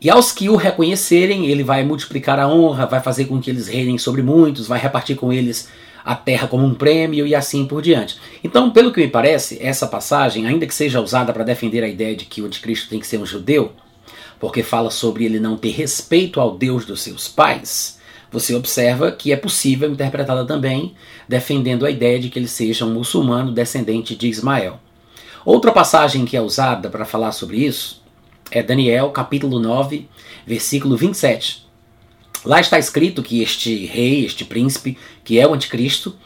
E 0.00 0.10
aos 0.10 0.32
que 0.32 0.48
o 0.48 0.56
reconhecerem, 0.56 1.46
ele 1.46 1.62
vai 1.62 1.84
multiplicar 1.84 2.38
a 2.38 2.48
honra, 2.48 2.86
vai 2.86 3.00
fazer 3.00 3.26
com 3.26 3.40
que 3.40 3.50
eles 3.50 3.68
reinem 3.68 3.98
sobre 3.98 4.22
muitos, 4.22 4.66
vai 4.66 4.78
repartir 4.78 5.16
com 5.16 5.32
eles 5.32 5.68
a 6.04 6.14
terra 6.14 6.46
como 6.46 6.66
um 6.66 6.74
prêmio 6.74 7.26
e 7.26 7.34
assim 7.34 7.64
por 7.64 7.80
diante. 7.80 8.18
Então, 8.42 8.70
pelo 8.70 8.92
que 8.92 9.00
me 9.00 9.08
parece, 9.08 9.58
essa 9.62 9.86
passagem, 9.86 10.46
ainda 10.46 10.66
que 10.66 10.74
seja 10.74 11.00
usada 11.00 11.32
para 11.32 11.44
defender 11.44 11.82
a 11.82 11.88
ideia 11.88 12.14
de 12.14 12.26
que 12.26 12.42
o 12.42 12.46
anticristo 12.46 12.90
tem 12.90 13.00
que 13.00 13.06
ser 13.06 13.16
um 13.16 13.24
judeu, 13.24 13.72
porque 14.38 14.62
fala 14.62 14.90
sobre 14.90 15.24
ele 15.24 15.40
não 15.40 15.56
ter 15.56 15.70
respeito 15.70 16.38
ao 16.38 16.56
Deus 16.56 16.84
dos 16.84 17.00
seus 17.00 17.26
pais, 17.26 17.98
você 18.34 18.52
observa 18.52 19.12
que 19.12 19.32
é 19.32 19.36
possível 19.36 19.88
interpretá-la 19.88 20.44
também 20.44 20.92
defendendo 21.28 21.86
a 21.86 21.90
ideia 21.90 22.18
de 22.18 22.28
que 22.28 22.36
ele 22.36 22.48
seja 22.48 22.84
um 22.84 22.92
muçulmano 22.92 23.52
descendente 23.52 24.16
de 24.16 24.28
Ismael. 24.28 24.80
Outra 25.44 25.70
passagem 25.70 26.24
que 26.24 26.36
é 26.36 26.40
usada 26.40 26.90
para 26.90 27.04
falar 27.04 27.30
sobre 27.30 27.58
isso 27.58 28.02
é 28.50 28.60
Daniel, 28.60 29.10
capítulo 29.10 29.60
9, 29.60 30.08
versículo 30.44 30.96
27. 30.96 31.64
Lá 32.44 32.60
está 32.60 32.76
escrito 32.76 33.22
que 33.22 33.40
este 33.40 33.86
rei, 33.86 34.24
este 34.24 34.44
príncipe, 34.44 34.98
que 35.22 35.38
é 35.38 35.46
o 35.46 35.54
anticristo, 35.54 36.16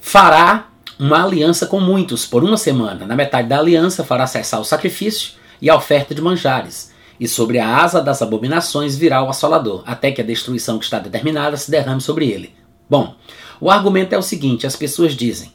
fará 0.00 0.68
uma 0.98 1.22
aliança 1.22 1.68
com 1.68 1.78
muitos 1.78 2.26
por 2.26 2.42
uma 2.42 2.56
semana. 2.56 3.06
Na 3.06 3.14
metade 3.14 3.48
da 3.48 3.60
aliança 3.60 4.02
fará 4.02 4.26
cessar 4.26 4.60
o 4.60 4.64
sacrifício 4.64 5.34
e 5.62 5.70
a 5.70 5.76
oferta 5.76 6.14
de 6.16 6.20
manjares 6.20 6.92
e 7.18 7.28
sobre 7.28 7.58
a 7.58 7.76
asa 7.76 8.00
das 8.00 8.22
abominações 8.22 8.96
virá 8.96 9.22
o 9.22 9.28
assolador, 9.28 9.82
até 9.86 10.10
que 10.10 10.20
a 10.20 10.24
destruição 10.24 10.78
que 10.78 10.84
está 10.84 10.98
determinada 10.98 11.56
se 11.56 11.70
derrame 11.70 12.00
sobre 12.00 12.28
ele. 12.28 12.54
Bom, 12.88 13.14
o 13.60 13.70
argumento 13.70 14.14
é 14.14 14.18
o 14.18 14.22
seguinte: 14.22 14.66
as 14.66 14.76
pessoas 14.76 15.14
dizem, 15.14 15.52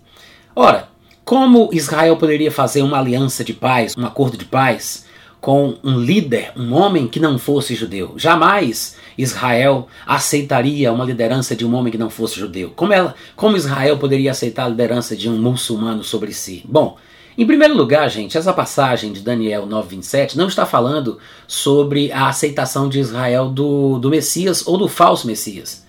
ora, 0.56 0.88
como 1.24 1.70
Israel 1.72 2.18
poderia 2.18 2.52
fazer 2.52 2.82
uma 2.82 2.98
aliança 2.98 3.44
de 3.44 3.54
paz, 3.54 3.96
um 3.96 4.06
acordo 4.06 4.36
de 4.36 4.46
paz, 4.46 5.06
com 5.40 5.78
um 5.84 6.00
líder, 6.00 6.52
um 6.56 6.74
homem 6.74 7.08
que 7.08 7.20
não 7.20 7.38
fosse 7.38 7.76
judeu? 7.76 8.14
Jamais 8.18 8.96
Israel 9.18 9.88
aceitaria 10.08 10.92
uma 10.92 11.06
liderança 11.06 11.56
de 11.56 11.66
um 11.66 11.76
homem 11.76 11.92
que 11.92 11.98
não 11.98 12.10
fosse 12.10 12.40
judeu? 12.40 12.72
Como, 12.76 12.94
ela, 12.94 13.14
como 13.36 13.56
Israel 13.56 13.98
poderia 13.98 14.32
aceitar 14.32 14.66
a 14.66 14.70
liderança 14.70 15.16
de 15.16 15.30
um 15.30 15.38
muçulmano 15.38 16.04
sobre 16.04 16.34
si? 16.34 16.64
Bom, 16.68 16.98
em 17.38 17.46
primeiro 17.46 17.76
lugar, 17.76 18.10
gente, 18.10 18.38
essa 18.38 18.52
passagem 18.52 19.14
de 19.14 19.22
Daniel 19.22 19.66
9,27 19.68 20.36
não 20.36 20.48
está 20.48 20.66
falando 20.66 21.18
sobre 21.48 22.12
a 22.12 22.28
aceitação 22.28 22.90
de 22.90 23.00
Israel 23.00 23.50
do, 23.50 23.98
do 24.00 24.10
Messias 24.10 24.66
ou 24.68 24.78
do 24.78 24.88
falso 24.88 25.26
Messias. 25.26 25.86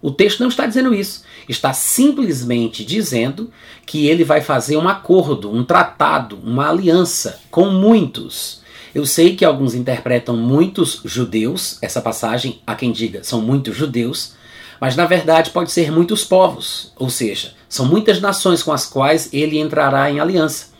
O 0.00 0.10
texto 0.10 0.40
não 0.40 0.48
está 0.48 0.66
dizendo 0.66 0.94
isso. 0.94 1.24
Está 1.48 1.72
simplesmente 1.72 2.84
dizendo 2.84 3.50
que 3.86 4.06
ele 4.06 4.22
vai 4.22 4.42
fazer 4.42 4.76
um 4.76 4.86
acordo, 4.86 5.50
um 5.50 5.64
tratado, 5.64 6.38
uma 6.44 6.68
aliança 6.68 7.40
com 7.50 7.70
muitos. 7.70 8.62
Eu 8.94 9.06
sei 9.06 9.34
que 9.34 9.44
alguns 9.44 9.74
interpretam 9.74 10.36
muitos 10.36 11.00
judeus, 11.04 11.78
essa 11.80 12.02
passagem, 12.02 12.60
há 12.66 12.74
quem 12.74 12.92
diga, 12.92 13.24
são 13.24 13.40
muitos 13.40 13.74
judeus, 13.74 14.34
mas 14.78 14.94
na 14.94 15.06
verdade 15.06 15.50
pode 15.50 15.72
ser 15.72 15.90
muitos 15.90 16.22
povos, 16.22 16.92
ou 16.96 17.08
seja, 17.08 17.54
são 17.66 17.86
muitas 17.86 18.20
nações 18.20 18.62
com 18.62 18.72
as 18.72 18.86
quais 18.86 19.30
ele 19.32 19.58
entrará 19.58 20.10
em 20.10 20.20
aliança. 20.20 20.73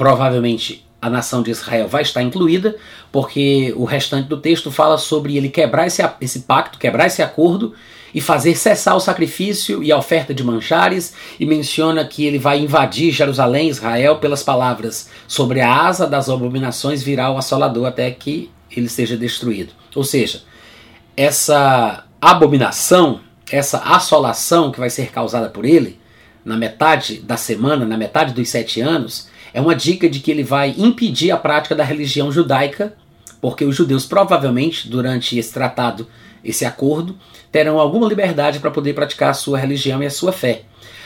Provavelmente 0.00 0.82
a 0.98 1.10
nação 1.10 1.42
de 1.42 1.50
Israel 1.50 1.86
vai 1.86 2.00
estar 2.00 2.22
incluída, 2.22 2.74
porque 3.12 3.70
o 3.76 3.84
restante 3.84 4.28
do 4.28 4.38
texto 4.38 4.72
fala 4.72 4.96
sobre 4.96 5.36
ele 5.36 5.50
quebrar 5.50 5.86
esse, 5.86 6.02
esse 6.22 6.40
pacto, 6.40 6.78
quebrar 6.78 7.06
esse 7.06 7.20
acordo 7.20 7.74
e 8.14 8.18
fazer 8.18 8.54
cessar 8.54 8.96
o 8.96 9.00
sacrifício 9.00 9.82
e 9.84 9.92
a 9.92 9.98
oferta 9.98 10.32
de 10.32 10.42
manchares, 10.42 11.12
e 11.38 11.44
menciona 11.44 12.02
que 12.02 12.24
ele 12.24 12.38
vai 12.38 12.60
invadir 12.60 13.12
Jerusalém, 13.12 13.68
Israel, 13.68 14.16
pelas 14.16 14.42
palavras: 14.42 15.10
sobre 15.28 15.60
a 15.60 15.70
asa 15.70 16.06
das 16.06 16.30
abominações 16.30 17.02
virá 17.02 17.30
o 17.30 17.36
assolador 17.36 17.86
até 17.86 18.10
que 18.10 18.50
ele 18.74 18.88
seja 18.88 19.18
destruído. 19.18 19.74
Ou 19.94 20.02
seja, 20.02 20.44
essa 21.14 22.06
abominação, 22.18 23.20
essa 23.52 23.76
assolação 23.80 24.72
que 24.72 24.80
vai 24.80 24.88
ser 24.88 25.12
causada 25.12 25.50
por 25.50 25.66
ele, 25.66 26.00
na 26.42 26.56
metade 26.56 27.20
da 27.20 27.36
semana, 27.36 27.84
na 27.84 27.98
metade 27.98 28.32
dos 28.32 28.48
sete 28.48 28.80
anos, 28.80 29.28
é 29.52 29.60
uma 29.60 29.74
dica 29.74 30.08
de 30.08 30.20
que 30.20 30.30
ele 30.30 30.42
vai 30.42 30.74
impedir 30.76 31.30
a 31.30 31.36
prática 31.36 31.74
da 31.74 31.84
religião 31.84 32.30
judaica, 32.30 32.94
porque 33.40 33.64
os 33.64 33.74
judeus 33.74 34.04
provavelmente, 34.06 34.88
durante 34.88 35.38
esse 35.38 35.52
tratado, 35.52 36.06
esse 36.44 36.64
acordo, 36.64 37.16
terão 37.50 37.78
alguma 37.78 38.08
liberdade 38.08 38.58
para 38.58 38.70
poder 38.70 38.94
praticar 38.94 39.30
a 39.30 39.34
sua 39.34 39.58
religião 39.58 40.02
e 40.02 40.06
a 40.06 40.10
sua 40.10 40.32
fé. 40.32 40.62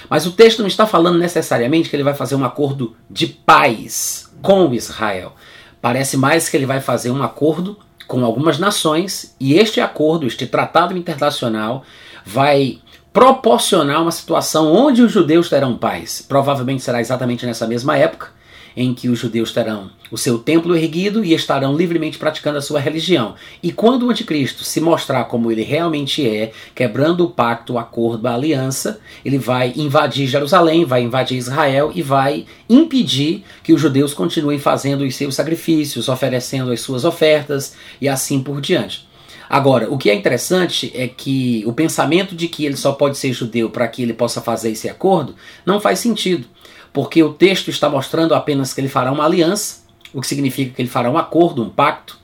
Mas 0.09 0.27
o 0.27 0.33
texto 0.33 0.61
não 0.61 0.67
está 0.69 0.87
falando 0.87 1.19
necessariamente 1.19 1.89
que 1.89 1.97
ele 1.97 2.03
vai 2.03 2.15
fazer 2.15 2.35
um 2.35 2.45
acordo 2.45 2.95
de 3.11 3.27
paz 3.27 4.31
com 4.43 4.73
Israel. 4.75 5.33
Parece 5.81 6.17
mais 6.17 6.49
que 6.49 6.57
ele 6.57 6.67
vai 6.67 6.81
fazer 6.81 7.11
um 7.11 7.23
acordo 7.23 7.79
com 8.07 8.25
algumas 8.25 8.59
nações 8.59 9.35
e 9.41 9.55
este 9.55 9.81
acordo, 9.81 10.27
este 10.27 10.47
tratado 10.47 10.97
internacional, 10.97 11.85
vai 12.25 12.81
proporcionar 13.15 14.03
uma 14.03 14.11
situação 14.11 14.75
onde 14.75 15.01
os 15.01 15.13
judeus 15.13 15.49
terão 15.49 15.77
paz. 15.77 16.21
Provavelmente 16.21 16.83
será 16.83 17.01
exatamente 17.01 17.47
nessa 17.47 17.65
mesma 17.65 17.97
época 17.97 18.31
em 18.77 18.93
que 18.93 19.09
os 19.09 19.21
judeus 19.21 19.53
terão 19.53 19.89
o 20.11 20.19
seu 20.19 20.37
templo 20.37 20.75
erguido 20.77 21.25
e 21.25 21.33
estarão 21.33 21.77
livremente 21.77 22.19
praticando 22.19 22.59
a 22.59 22.61
sua 22.61 22.81
religião. 22.81 23.37
E 23.63 23.71
quando 23.71 24.05
o 24.05 24.11
anticristo 24.11 24.65
se 24.65 24.81
mostrar 24.81 25.27
como 25.27 25.53
ele 25.53 25.63
realmente 25.63 26.29
é, 26.29 26.51
quebrando 26.75 27.25
o 27.25 27.31
pacto, 27.31 27.75
o 27.75 27.79
acordo, 27.79 28.27
a 28.27 28.35
aliança, 28.35 28.99
ele 29.25 29.39
vai 29.39 29.73
invadir 29.77 30.27
Jerusalém, 30.27 30.85
vai 30.85 31.03
invadir 31.03 31.39
Israel 31.39 31.93
e 31.95 32.03
vai 32.03 32.47
impedir 32.69 33.45
que 33.63 33.73
os 33.73 33.81
judeus 33.81 34.13
continuem 34.13 34.59
fazendo 34.59 35.05
os 35.05 35.15
seus 35.15 35.37
sacrifícios, 35.37 36.09
oferecendo 36.09 36.73
as 36.73 36.81
suas 36.81 37.05
ofertas 37.05 37.77
e 38.01 38.09
assim 38.09 38.43
por 38.43 38.61
diante. 38.61 39.07
Agora, 39.49 39.91
o 39.91 39.99
que 39.99 40.11
é 40.11 40.15
interessante 40.15 40.91
é 40.95 41.07
que 41.07 41.63
o 41.67 41.73
pensamento 41.73 42.35
de 42.35 42.49
que 42.49 42.65
ele 42.65 42.77
só 42.77 42.93
pode 42.93 43.19
ser 43.19 43.33
judeu 43.33 43.71
para 43.71 43.87
que 43.89 44.03
ele 44.03 44.15
possa 44.15 44.41
fazer 44.41 44.71
esse 44.71 44.89
acordo 44.89 45.35
não 45.67 45.81
faz 45.81 45.99
sentido 45.99 46.47
porque 46.95 47.21
o 47.25 47.35
texto 47.35 47.69
está 47.71 47.91
mostrando 47.91 48.37
apenas 48.37 48.73
que 48.73 48.81
ele 48.81 48.89
fará 48.89 49.11
uma 49.11 49.25
aliança, 49.25 49.83
o 50.15 50.21
que 50.21 50.29
significa 50.29 50.73
que 50.73 50.81
ele 50.81 50.89
fará 50.89 51.11
um 51.11 51.19
acordo, 51.19 51.61
um 51.61 51.69
pacto 51.69 52.17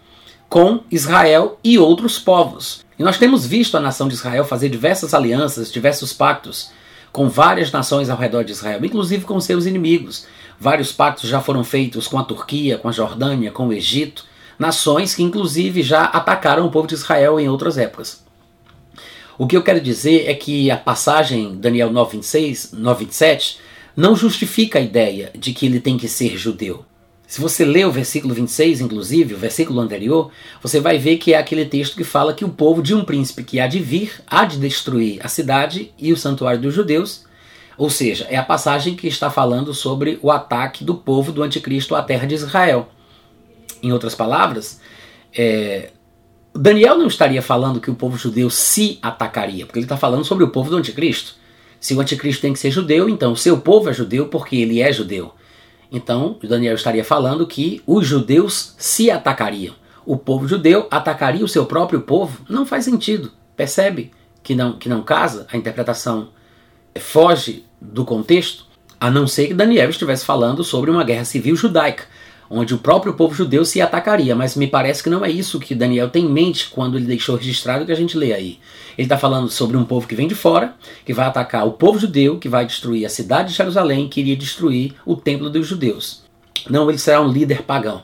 com 0.49 0.85
Israel 0.89 1.59
e 1.63 1.77
outros 1.77 2.21
povos. 2.21 2.85
E 2.97 3.03
nós 3.03 3.19
temos 3.19 3.45
visto 3.45 3.77
a 3.77 3.81
nação 3.81 4.07
de 4.07 4.15
Israel 4.15 4.45
fazer 4.45 4.69
diversas 4.69 5.13
alianças, 5.13 5.73
diversos 5.73 6.13
pactos 6.13 6.71
com 7.11 7.29
várias 7.29 7.73
nações 7.73 8.09
ao 8.09 8.17
redor 8.17 8.45
de 8.45 8.53
Israel, 8.53 8.85
inclusive 8.85 9.25
com 9.25 9.41
seus 9.41 9.67
inimigos. 9.67 10.27
Vários 10.59 10.93
pactos 10.93 11.29
já 11.29 11.41
foram 11.41 11.65
feitos 11.65 12.07
com 12.07 12.17
a 12.17 12.23
Turquia, 12.23 12.79
com 12.79 12.89
a 12.89 12.93
Jordânia, 12.93 13.51
com 13.51 13.67
o 13.67 13.73
Egito, 13.73 14.25
nações 14.61 15.15
que 15.15 15.23
inclusive 15.23 15.83
já 15.83 16.05
atacaram 16.05 16.67
o 16.67 16.71
povo 16.71 16.87
de 16.87 16.95
Israel 16.95 17.41
em 17.41 17.49
outras 17.49 17.79
épocas. 17.79 18.23
O 19.39 19.47
que 19.47 19.57
eu 19.57 19.63
quero 19.63 19.81
dizer 19.81 20.29
é 20.29 20.35
que 20.35 20.71
a 20.71 20.77
passagem 20.77 21.57
Daniel 21.57 21.91
9:26, 21.91 22.75
9:27 22.75 23.57
não 23.97 24.15
justifica 24.15 24.79
a 24.79 24.83
ideia 24.83 25.31
de 25.35 25.55
que 25.55 25.65
ele 25.65 25.81
tem 25.81 25.97
que 25.97 26.07
ser 26.07 26.37
judeu. 26.37 26.85
Se 27.27 27.41
você 27.41 27.65
lê 27.65 27.85
o 27.87 27.93
versículo 27.93 28.35
26, 28.35 28.83
inclusive, 28.83 29.35
o 29.35 29.39
versículo 29.39 29.81
anterior, 29.81 30.31
você 30.61 30.79
vai 30.79 30.99
ver 30.99 31.17
que 31.17 31.33
é 31.33 31.39
aquele 31.39 31.65
texto 31.65 31.97
que 31.97 32.05
fala 32.05 32.35
que 32.35 32.45
o 32.45 32.49
povo 32.51 32.83
de 32.83 32.95
um 32.95 33.05
príncipe 33.05 33.45
que 33.45 33.61
há 33.61 33.67
de 33.67 33.79
vir 33.79 34.21
há 34.27 34.45
de 34.45 34.59
destruir 34.59 35.21
a 35.25 35.29
cidade 35.29 35.91
e 35.99 36.13
o 36.13 36.17
santuário 36.19 36.61
dos 36.61 36.75
judeus. 36.75 37.25
Ou 37.79 37.89
seja, 37.89 38.27
é 38.29 38.37
a 38.37 38.43
passagem 38.43 38.95
que 38.95 39.09
está 39.09 39.31
falando 39.31 39.73
sobre 39.73 40.19
o 40.21 40.31
ataque 40.31 40.85
do 40.85 40.97
povo 40.97 41.33
do 41.33 41.43
anticristo 41.43 41.95
à 41.95 42.03
terra 42.03 42.27
de 42.27 42.35
Israel. 42.35 42.89
Em 43.83 43.93
outras 43.93 44.15
palavras, 44.15 44.81
é, 45.37 45.91
Daniel 46.55 46.99
não 46.99 47.07
estaria 47.07 47.41
falando 47.41 47.81
que 47.81 47.91
o 47.91 47.95
povo 47.95 48.17
judeu 48.17 48.51
se 48.51 48.99
atacaria, 49.01 49.65
porque 49.65 49.79
ele 49.79 49.87
está 49.87 49.97
falando 49.97 50.25
sobre 50.25 50.45
o 50.45 50.49
povo 50.49 50.71
do 50.71 50.77
anticristo. 50.77 51.35
Se 51.79 51.95
o 51.95 52.01
anticristo 52.01 52.43
tem 52.43 52.53
que 52.53 52.59
ser 52.59 52.71
judeu, 52.71 53.09
então 53.09 53.33
o 53.33 53.37
seu 53.37 53.59
povo 53.59 53.89
é 53.89 53.93
judeu 53.93 54.27
porque 54.29 54.57
ele 54.57 54.83
é 54.83 54.93
judeu. 54.93 55.33
Então, 55.91 56.39
Daniel 56.43 56.75
estaria 56.75 57.05
falando 57.05 57.47
que 57.47 57.83
os 57.87 58.07
judeus 58.07 58.75
se 58.79 59.11
atacariam. 59.11 59.75
O 60.05 60.17
povo 60.17 60.47
judeu 60.47 60.87
atacaria 60.91 61.45
o 61.45 61.49
seu 61.49 61.67
próprio 61.67 62.01
povo? 62.03 62.41
Não 62.49 62.67
faz 62.67 62.85
sentido. 62.85 63.33
Percebe 63.57 64.11
que 64.43 64.55
não, 64.55 64.75
que 64.75 64.89
não 64.89 65.03
casa? 65.03 65.47
A 65.51 65.57
interpretação 65.57 66.29
foge 66.99 67.65
do 67.81 68.05
contexto? 68.05 68.67
A 69.01 69.11
não 69.11 69.27
ser 69.27 69.49
que 69.49 69.55
Daniel 69.55 69.91
estivesse 69.91 70.25
falando 70.25 70.63
sobre 70.63 70.91
uma 70.91 71.05
guerra 71.05 71.25
civil 71.25 71.57
judaica 71.57 72.05
onde 72.51 72.75
o 72.75 72.79
próprio 72.79 73.15
povo 73.15 73.33
judeu 73.33 73.65
se 73.65 73.81
atacaria, 73.81 74.35
mas 74.35 74.57
me 74.57 74.67
parece 74.67 75.05
que 75.05 75.09
não 75.09 75.25
é 75.25 75.31
isso 75.31 75.61
que 75.61 75.73
Daniel 75.73 76.11
tem 76.11 76.25
em 76.25 76.29
mente 76.29 76.69
quando 76.69 76.99
ele 76.99 77.07
deixou 77.07 77.37
registrado 77.37 77.85
o 77.85 77.87
que 77.87 77.93
a 77.93 77.97
gente 77.97 78.19
lê 78.19 78.33
aí. 78.33 78.59
Ele 78.99 79.07
está 79.07 79.17
falando 79.17 79.49
sobre 79.49 79.77
um 79.77 79.85
povo 79.85 80.09
que 80.09 80.17
vem 80.17 80.27
de 80.27 80.35
fora, 80.35 80.75
que 81.07 81.15
vai 81.15 81.27
atacar 81.27 81.65
o 81.65 81.73
povo 81.73 82.01
judeu, 82.01 82.39
que 82.39 82.49
vai 82.49 82.67
destruir 82.67 83.07
a 83.07 83.09
cidade 83.09 83.51
de 83.51 83.57
Jerusalém, 83.57 84.09
que 84.09 84.21
iria 84.21 84.37
destruir 84.37 84.95
o 85.07 85.15
templo 85.15 85.49
dos 85.49 85.69
judeus. 85.69 86.25
Não, 86.69 86.89
ele 86.89 86.99
será 86.99 87.23
um 87.23 87.31
líder 87.31 87.63
pagão. 87.63 88.03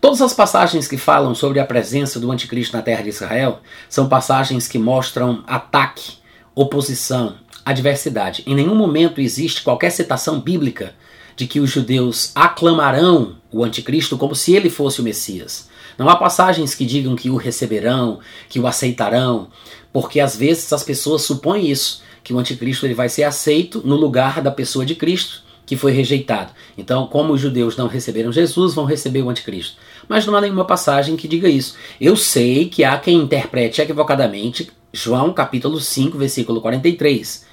Todas 0.00 0.22
as 0.22 0.32
passagens 0.32 0.86
que 0.86 0.96
falam 0.96 1.34
sobre 1.34 1.58
a 1.58 1.66
presença 1.66 2.20
do 2.20 2.30
anticristo 2.30 2.76
na 2.76 2.82
terra 2.82 3.02
de 3.02 3.08
Israel 3.08 3.60
são 3.88 4.08
passagens 4.08 4.68
que 4.68 4.78
mostram 4.78 5.42
ataque, 5.44 6.12
oposição, 6.54 7.34
adversidade. 7.64 8.44
Em 8.46 8.54
nenhum 8.54 8.76
momento 8.76 9.20
existe 9.20 9.62
qualquer 9.62 9.90
citação 9.90 10.40
bíblica 10.40 10.94
de 11.38 11.46
que 11.46 11.60
os 11.60 11.70
judeus 11.70 12.32
aclamarão 12.34 13.36
o 13.52 13.62
anticristo 13.62 14.18
como 14.18 14.34
se 14.34 14.56
ele 14.56 14.68
fosse 14.68 15.00
o 15.00 15.04
Messias. 15.04 15.68
Não 15.96 16.08
há 16.08 16.16
passagens 16.16 16.74
que 16.74 16.84
digam 16.84 17.14
que 17.14 17.30
o 17.30 17.36
receberão, 17.36 18.18
que 18.48 18.58
o 18.58 18.66
aceitarão, 18.66 19.46
porque 19.92 20.18
às 20.18 20.36
vezes 20.36 20.72
as 20.72 20.82
pessoas 20.82 21.22
supõem 21.22 21.70
isso, 21.70 22.02
que 22.24 22.34
o 22.34 22.38
anticristo 22.40 22.84
ele 22.84 22.94
vai 22.94 23.08
ser 23.08 23.22
aceito 23.22 23.80
no 23.84 23.94
lugar 23.94 24.42
da 24.42 24.50
pessoa 24.50 24.84
de 24.84 24.96
Cristo 24.96 25.44
que 25.64 25.76
foi 25.76 25.92
rejeitado. 25.92 26.52
Então, 26.76 27.06
como 27.06 27.34
os 27.34 27.40
judeus 27.40 27.76
não 27.76 27.86
receberam 27.86 28.32
Jesus, 28.32 28.74
vão 28.74 28.84
receber 28.84 29.22
o 29.22 29.30
anticristo. 29.30 29.76
Mas 30.08 30.26
não 30.26 30.34
há 30.34 30.40
nenhuma 30.40 30.64
passagem 30.64 31.14
que 31.14 31.28
diga 31.28 31.48
isso. 31.48 31.76
Eu 32.00 32.16
sei 32.16 32.68
que 32.68 32.82
há 32.82 32.98
quem 32.98 33.16
interprete 33.16 33.80
equivocadamente 33.80 34.72
João 34.92 35.32
capítulo 35.32 35.78
5, 35.78 36.18
versículo 36.18 36.60
43 36.60 37.46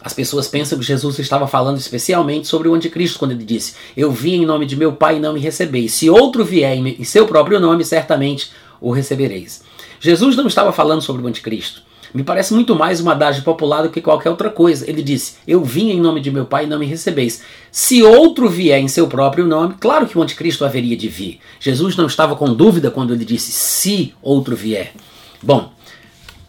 as 0.00 0.12
pessoas 0.12 0.46
pensam 0.46 0.78
que 0.78 0.84
Jesus 0.84 1.18
estava 1.18 1.46
falando 1.46 1.78
especialmente 1.78 2.46
sobre 2.46 2.68
o 2.68 2.74
anticristo 2.74 3.18
quando 3.18 3.32
ele 3.32 3.44
disse: 3.44 3.74
Eu 3.96 4.12
vim 4.12 4.42
em 4.42 4.46
nome 4.46 4.66
de 4.66 4.76
meu 4.76 4.92
Pai 4.92 5.16
e 5.16 5.20
não 5.20 5.32
me 5.32 5.40
recebeis. 5.40 5.94
Se 5.94 6.08
outro 6.08 6.44
vier 6.44 6.76
em 6.76 7.04
seu 7.04 7.26
próprio 7.26 7.58
nome, 7.58 7.84
certamente 7.84 8.50
o 8.80 8.92
recebereis. 8.92 9.62
Jesus 9.98 10.36
não 10.36 10.46
estava 10.46 10.72
falando 10.72 11.02
sobre 11.02 11.22
o 11.22 11.26
anticristo. 11.26 11.82
Me 12.14 12.22
parece 12.22 12.54
muito 12.54 12.74
mais 12.74 13.00
uma 13.00 13.12
adagem 13.12 13.42
popular 13.42 13.82
do 13.82 13.90
que 13.90 14.00
qualquer 14.00 14.30
outra 14.30 14.48
coisa. 14.48 14.88
Ele 14.88 15.02
disse: 15.02 15.36
Eu 15.46 15.62
vim 15.64 15.90
em 15.90 16.00
nome 16.00 16.20
de 16.20 16.30
meu 16.30 16.46
Pai 16.46 16.64
e 16.64 16.66
não 16.66 16.78
me 16.78 16.86
recebeis. 16.86 17.42
Se 17.70 18.02
outro 18.02 18.48
vier 18.48 18.78
em 18.78 18.88
seu 18.88 19.06
próprio 19.06 19.46
nome, 19.46 19.74
claro 19.80 20.06
que 20.06 20.16
o 20.16 20.22
anticristo 20.22 20.64
haveria 20.64 20.96
de 20.96 21.08
vir. 21.08 21.40
Jesus 21.60 21.96
não 21.96 22.06
estava 22.06 22.36
com 22.36 22.54
dúvida 22.54 22.90
quando 22.90 23.12
ele 23.12 23.24
disse: 23.24 23.50
Se 23.52 24.14
outro 24.22 24.54
vier. 24.54 24.92
Bom, 25.42 25.72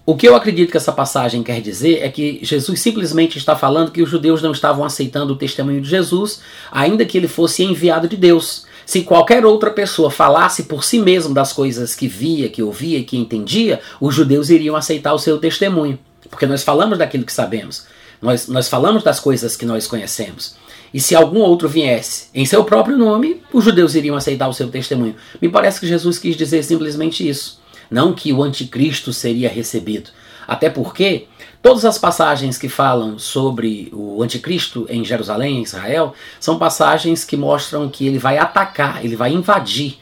O 0.09 0.15
que 0.15 0.25
eu 0.25 0.37
acredito 0.37 0.71
que 0.71 0.77
essa 0.77 0.93
passagem 0.93 1.43
quer 1.43 1.59
dizer 1.59 1.99
é 2.01 2.07
que 2.07 2.39
Jesus 2.41 2.79
simplesmente 2.79 3.37
está 3.37 3.57
falando 3.57 3.91
que 3.91 4.01
os 4.01 4.09
judeus 4.09 4.41
não 4.41 4.53
estavam 4.53 4.85
aceitando 4.85 5.33
o 5.33 5.35
testemunho 5.35 5.81
de 5.81 5.89
Jesus, 5.89 6.39
ainda 6.71 7.03
que 7.03 7.17
ele 7.17 7.27
fosse 7.27 7.61
enviado 7.61 8.07
de 8.07 8.15
Deus. 8.15 8.65
Se 8.85 9.01
qualquer 9.01 9.45
outra 9.45 9.69
pessoa 9.69 10.09
falasse 10.09 10.63
por 10.63 10.85
si 10.85 10.97
mesmo 10.97 11.33
das 11.33 11.51
coisas 11.51 11.93
que 11.93 12.07
via, 12.07 12.47
que 12.47 12.63
ouvia 12.63 12.99
e 12.99 13.03
que 13.03 13.17
entendia, 13.17 13.81
os 13.99 14.15
judeus 14.15 14.49
iriam 14.49 14.77
aceitar 14.77 15.13
o 15.13 15.19
seu 15.19 15.39
testemunho. 15.39 15.99
Porque 16.29 16.45
nós 16.45 16.63
falamos 16.63 16.97
daquilo 16.97 17.25
que 17.25 17.33
sabemos, 17.33 17.85
nós, 18.21 18.47
nós 18.47 18.69
falamos 18.69 19.03
das 19.03 19.19
coisas 19.19 19.57
que 19.57 19.65
nós 19.65 19.87
conhecemos. 19.87 20.55
E 20.93 21.01
se 21.01 21.15
algum 21.15 21.39
outro 21.39 21.67
viesse 21.67 22.29
em 22.33 22.45
seu 22.45 22.63
próprio 22.63 22.97
nome, 22.97 23.41
os 23.51 23.65
judeus 23.65 23.93
iriam 23.93 24.15
aceitar 24.15 24.47
o 24.47 24.53
seu 24.53 24.69
testemunho. 24.69 25.17
Me 25.41 25.49
parece 25.49 25.81
que 25.81 25.87
Jesus 25.87 26.17
quis 26.17 26.37
dizer 26.37 26.63
simplesmente 26.63 27.27
isso. 27.27 27.56
Não 27.89 28.13
que 28.13 28.33
o 28.33 28.43
anticristo 28.43 29.13
seria 29.13 29.49
recebido. 29.49 30.09
Até 30.47 30.69
porque 30.69 31.27
todas 31.61 31.83
as 31.83 31.97
passagens 31.97 32.57
que 32.57 32.69
falam 32.69 33.19
sobre 33.19 33.89
o 33.91 34.23
anticristo 34.23 34.85
em 34.89 35.03
Jerusalém, 35.03 35.57
em 35.57 35.63
Israel, 35.63 36.13
são 36.39 36.57
passagens 36.57 37.25
que 37.25 37.35
mostram 37.35 37.89
que 37.89 38.07
ele 38.07 38.17
vai 38.17 38.37
atacar, 38.37 39.03
ele 39.03 39.15
vai 39.15 39.33
invadir. 39.33 39.97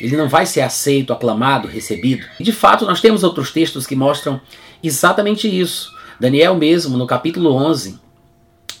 Ele 0.00 0.16
não 0.16 0.28
vai 0.28 0.46
ser 0.46 0.60
aceito, 0.60 1.12
aclamado, 1.12 1.66
recebido. 1.66 2.24
E 2.38 2.44
de 2.44 2.52
fato, 2.52 2.84
nós 2.84 3.00
temos 3.00 3.24
outros 3.24 3.50
textos 3.50 3.86
que 3.86 3.96
mostram 3.96 4.40
exatamente 4.82 5.48
isso. 5.48 5.90
Daniel 6.20 6.54
mesmo, 6.54 6.96
no 6.96 7.06
capítulo 7.06 7.52
11, 7.52 7.98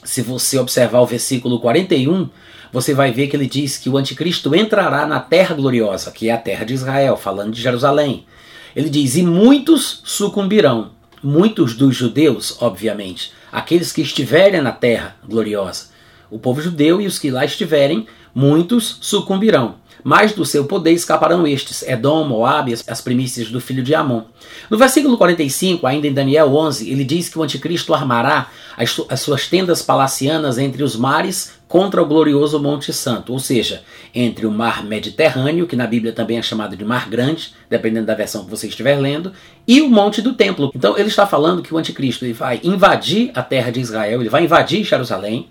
se 0.04 0.22
você 0.22 0.58
observar 0.58 1.00
o 1.00 1.06
versículo 1.06 1.58
41, 1.60 2.28
você 2.72 2.94
vai 2.94 3.10
ver 3.10 3.28
que 3.28 3.36
ele 3.36 3.46
diz 3.46 3.76
que 3.78 3.88
o 3.88 3.96
anticristo 3.96 4.54
entrará 4.54 5.06
na 5.06 5.20
terra 5.20 5.54
gloriosa, 5.54 6.10
que 6.10 6.28
é 6.28 6.32
a 6.32 6.38
terra 6.38 6.64
de 6.64 6.74
Israel, 6.74 7.16
falando 7.16 7.52
de 7.52 7.60
Jerusalém. 7.60 8.26
Ele 8.74 8.90
diz: 8.90 9.16
E 9.16 9.22
muitos 9.22 10.02
sucumbirão. 10.04 10.92
Muitos 11.22 11.74
dos 11.74 11.96
judeus, 11.96 12.56
obviamente, 12.60 13.32
aqueles 13.50 13.92
que 13.92 14.02
estiverem 14.02 14.60
na 14.60 14.70
terra 14.70 15.16
gloriosa. 15.26 15.86
O 16.30 16.38
povo 16.38 16.60
judeu 16.60 17.00
e 17.00 17.06
os 17.06 17.18
que 17.18 17.30
lá 17.30 17.44
estiverem, 17.44 18.06
muitos 18.32 18.98
sucumbirão 19.00 19.76
mas 20.02 20.32
do 20.32 20.44
seu 20.44 20.64
poder 20.64 20.92
escaparão 20.92 21.46
estes, 21.46 21.82
Edom, 21.82 22.24
Moab, 22.24 22.72
as 22.86 23.00
primícias 23.00 23.50
do 23.50 23.60
filho 23.60 23.82
de 23.82 23.94
Amon. 23.94 24.22
No 24.70 24.78
versículo 24.78 25.16
45, 25.16 25.86
ainda 25.86 26.06
em 26.06 26.12
Daniel 26.12 26.54
11, 26.54 26.90
ele 26.90 27.04
diz 27.04 27.28
que 27.28 27.38
o 27.38 27.42
anticristo 27.42 27.94
armará 27.94 28.48
as, 28.76 29.00
as 29.08 29.20
suas 29.20 29.46
tendas 29.46 29.82
palacianas 29.82 30.58
entre 30.58 30.82
os 30.82 30.96
mares 30.96 31.58
contra 31.68 32.02
o 32.02 32.06
glorioso 32.06 32.58
Monte 32.58 32.92
Santo, 32.92 33.32
ou 33.32 33.38
seja, 33.38 33.82
entre 34.14 34.46
o 34.46 34.50
mar 34.50 34.82
Mediterrâneo, 34.82 35.66
que 35.66 35.76
na 35.76 35.86
Bíblia 35.86 36.12
também 36.12 36.38
é 36.38 36.42
chamado 36.42 36.74
de 36.74 36.84
Mar 36.84 37.10
Grande, 37.10 37.52
dependendo 37.68 38.06
da 38.06 38.14
versão 38.14 38.44
que 38.44 38.50
você 38.50 38.68
estiver 38.68 38.98
lendo, 38.98 39.32
e 39.66 39.82
o 39.82 39.88
Monte 39.88 40.22
do 40.22 40.32
Templo. 40.32 40.72
Então 40.74 40.96
ele 40.96 41.08
está 41.08 41.26
falando 41.26 41.62
que 41.62 41.74
o 41.74 41.76
anticristo 41.76 42.24
ele 42.24 42.32
vai 42.32 42.58
invadir 42.64 43.30
a 43.34 43.42
terra 43.42 43.70
de 43.70 43.80
Israel, 43.80 44.20
ele 44.20 44.30
vai 44.30 44.44
invadir 44.44 44.82
Jerusalém, 44.82 45.48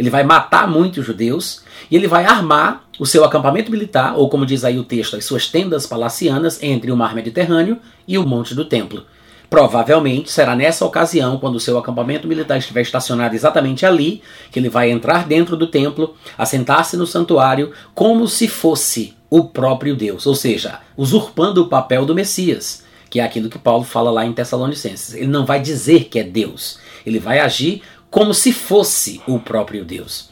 ele 0.00 0.08
vai 0.08 0.24
matar 0.24 0.66
muitos 0.66 1.04
judeus 1.04 1.62
e 1.90 1.94
ele 1.94 2.08
vai 2.08 2.24
armar 2.24 2.84
o 2.98 3.04
seu 3.04 3.22
acampamento 3.22 3.70
militar, 3.70 4.16
ou 4.16 4.30
como 4.30 4.46
diz 4.46 4.64
aí 4.64 4.78
o 4.78 4.82
texto, 4.82 5.14
as 5.14 5.26
suas 5.26 5.46
tendas 5.46 5.84
palacianas 5.84 6.58
entre 6.62 6.90
o 6.90 6.96
mar 6.96 7.14
Mediterrâneo 7.14 7.78
e 8.08 8.16
o 8.16 8.26
Monte 8.26 8.54
do 8.54 8.64
Templo. 8.64 9.04
Provavelmente 9.50 10.32
será 10.32 10.56
nessa 10.56 10.86
ocasião, 10.86 11.36
quando 11.36 11.56
o 11.56 11.60
seu 11.60 11.76
acampamento 11.76 12.26
militar 12.26 12.56
estiver 12.56 12.80
estacionado 12.80 13.34
exatamente 13.34 13.84
ali, 13.84 14.22
que 14.50 14.58
ele 14.58 14.70
vai 14.70 14.90
entrar 14.90 15.28
dentro 15.28 15.54
do 15.54 15.66
templo, 15.66 16.14
assentar-se 16.38 16.96
no 16.96 17.06
santuário, 17.06 17.70
como 17.94 18.26
se 18.26 18.48
fosse 18.48 19.14
o 19.28 19.44
próprio 19.44 19.94
Deus, 19.94 20.26
ou 20.26 20.34
seja, 20.34 20.80
usurpando 20.96 21.60
o 21.60 21.68
papel 21.68 22.06
do 22.06 22.14
Messias, 22.14 22.84
que 23.10 23.20
é 23.20 23.22
aquilo 23.22 23.50
que 23.50 23.58
Paulo 23.58 23.84
fala 23.84 24.10
lá 24.10 24.24
em 24.24 24.32
Tessalonicenses. 24.32 25.12
Ele 25.12 25.26
não 25.26 25.44
vai 25.44 25.60
dizer 25.60 26.04
que 26.04 26.18
é 26.18 26.22
Deus, 26.22 26.78
ele 27.04 27.18
vai 27.18 27.38
agir 27.38 27.82
como 28.10 28.34
se 28.34 28.52
fosse 28.52 29.20
o 29.26 29.38
próprio 29.38 29.84
Deus. 29.84 30.28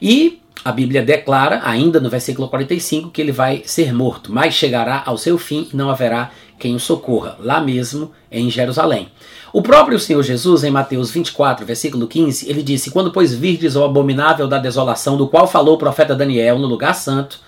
E 0.00 0.40
a 0.64 0.72
Bíblia 0.72 1.02
declara, 1.02 1.60
ainda 1.64 2.00
no 2.00 2.10
versículo 2.10 2.48
45, 2.48 3.10
que 3.10 3.20
ele 3.20 3.32
vai 3.32 3.62
ser 3.64 3.94
morto, 3.94 4.32
mas 4.32 4.54
chegará 4.54 5.02
ao 5.06 5.16
seu 5.16 5.38
fim 5.38 5.68
e 5.72 5.76
não 5.76 5.88
haverá 5.88 6.30
quem 6.58 6.74
o 6.74 6.80
socorra, 6.80 7.38
lá 7.40 7.60
mesmo 7.60 8.12
em 8.30 8.50
Jerusalém. 8.50 9.08
O 9.52 9.62
próprio 9.62 9.98
Senhor 9.98 10.22
Jesus, 10.22 10.62
em 10.62 10.70
Mateus 10.70 11.10
24, 11.10 11.64
versículo 11.64 12.06
15, 12.06 12.48
ele 12.48 12.62
disse: 12.62 12.90
Quando, 12.90 13.10
pois, 13.10 13.34
virdes 13.34 13.74
o 13.74 13.82
abominável 13.82 14.46
da 14.46 14.58
desolação, 14.58 15.16
do 15.16 15.26
qual 15.26 15.48
falou 15.48 15.74
o 15.76 15.78
profeta 15.78 16.14
Daniel 16.14 16.58
no 16.58 16.66
lugar 16.66 16.94
santo, 16.94 17.40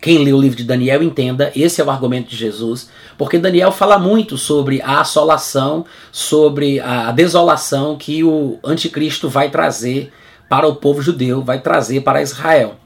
quem 0.00 0.24
lê 0.24 0.32
o 0.32 0.40
livro 0.40 0.56
de 0.56 0.64
Daniel 0.64 1.02
entenda, 1.02 1.50
esse 1.56 1.80
é 1.80 1.84
o 1.84 1.90
argumento 1.90 2.28
de 2.28 2.36
Jesus, 2.36 2.88
porque 3.16 3.38
Daniel 3.38 3.72
fala 3.72 3.98
muito 3.98 4.38
sobre 4.38 4.80
a 4.82 5.00
assolação, 5.00 5.84
sobre 6.12 6.78
a 6.78 7.10
desolação 7.10 7.96
que 7.96 8.22
o 8.22 8.58
anticristo 8.62 9.28
vai 9.28 9.50
trazer 9.50 10.12
para 10.48 10.68
o 10.68 10.76
povo 10.76 11.02
judeu, 11.02 11.42
vai 11.42 11.60
trazer 11.60 12.02
para 12.02 12.22
Israel. 12.22 12.76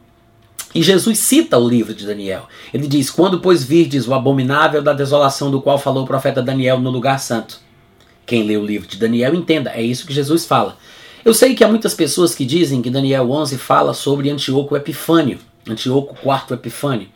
E 0.75 0.83
Jesus 0.83 1.19
cita 1.19 1.59
o 1.59 1.69
livro 1.69 1.93
de 1.93 2.07
Daniel. 2.07 2.49
Ele 2.73 2.87
diz: 2.87 3.11
Quando, 3.11 3.41
pois, 3.41 3.63
virdes 3.63 4.09
o 4.09 4.15
abominável 4.15 4.81
da 4.81 4.95
desolação 4.95 5.51
do 5.51 5.61
qual 5.61 5.79
falou 5.79 6.05
o 6.05 6.07
profeta 6.07 6.41
Daniel 6.41 6.81
no 6.81 6.91
lugar 6.91 7.21
santo. 7.21 7.61
Quem 8.25 8.45
lê 8.45 8.57
o 8.57 8.65
livro 8.65 8.89
de 8.89 8.97
Daniel 8.97 9.35
entenda, 9.35 9.71
é 9.75 9.83
isso 9.83 10.07
que 10.07 10.15
Jesus 10.15 10.47
fala. 10.47 10.79
Eu 11.23 11.35
sei 11.35 11.55
que 11.55 11.63
há 11.63 11.69
muitas 11.69 11.93
pessoas 11.93 12.35
que 12.35 12.47
dizem 12.47 12.81
que 12.81 12.89
Daniel 12.89 13.31
11 13.31 13.59
fala 13.59 13.93
sobre 13.93 14.31
Antíoco 14.31 14.75
Epifânio. 14.77 15.39
Antíoco 15.69 16.17
IV 16.23 16.55
Epifânio. 16.55 17.09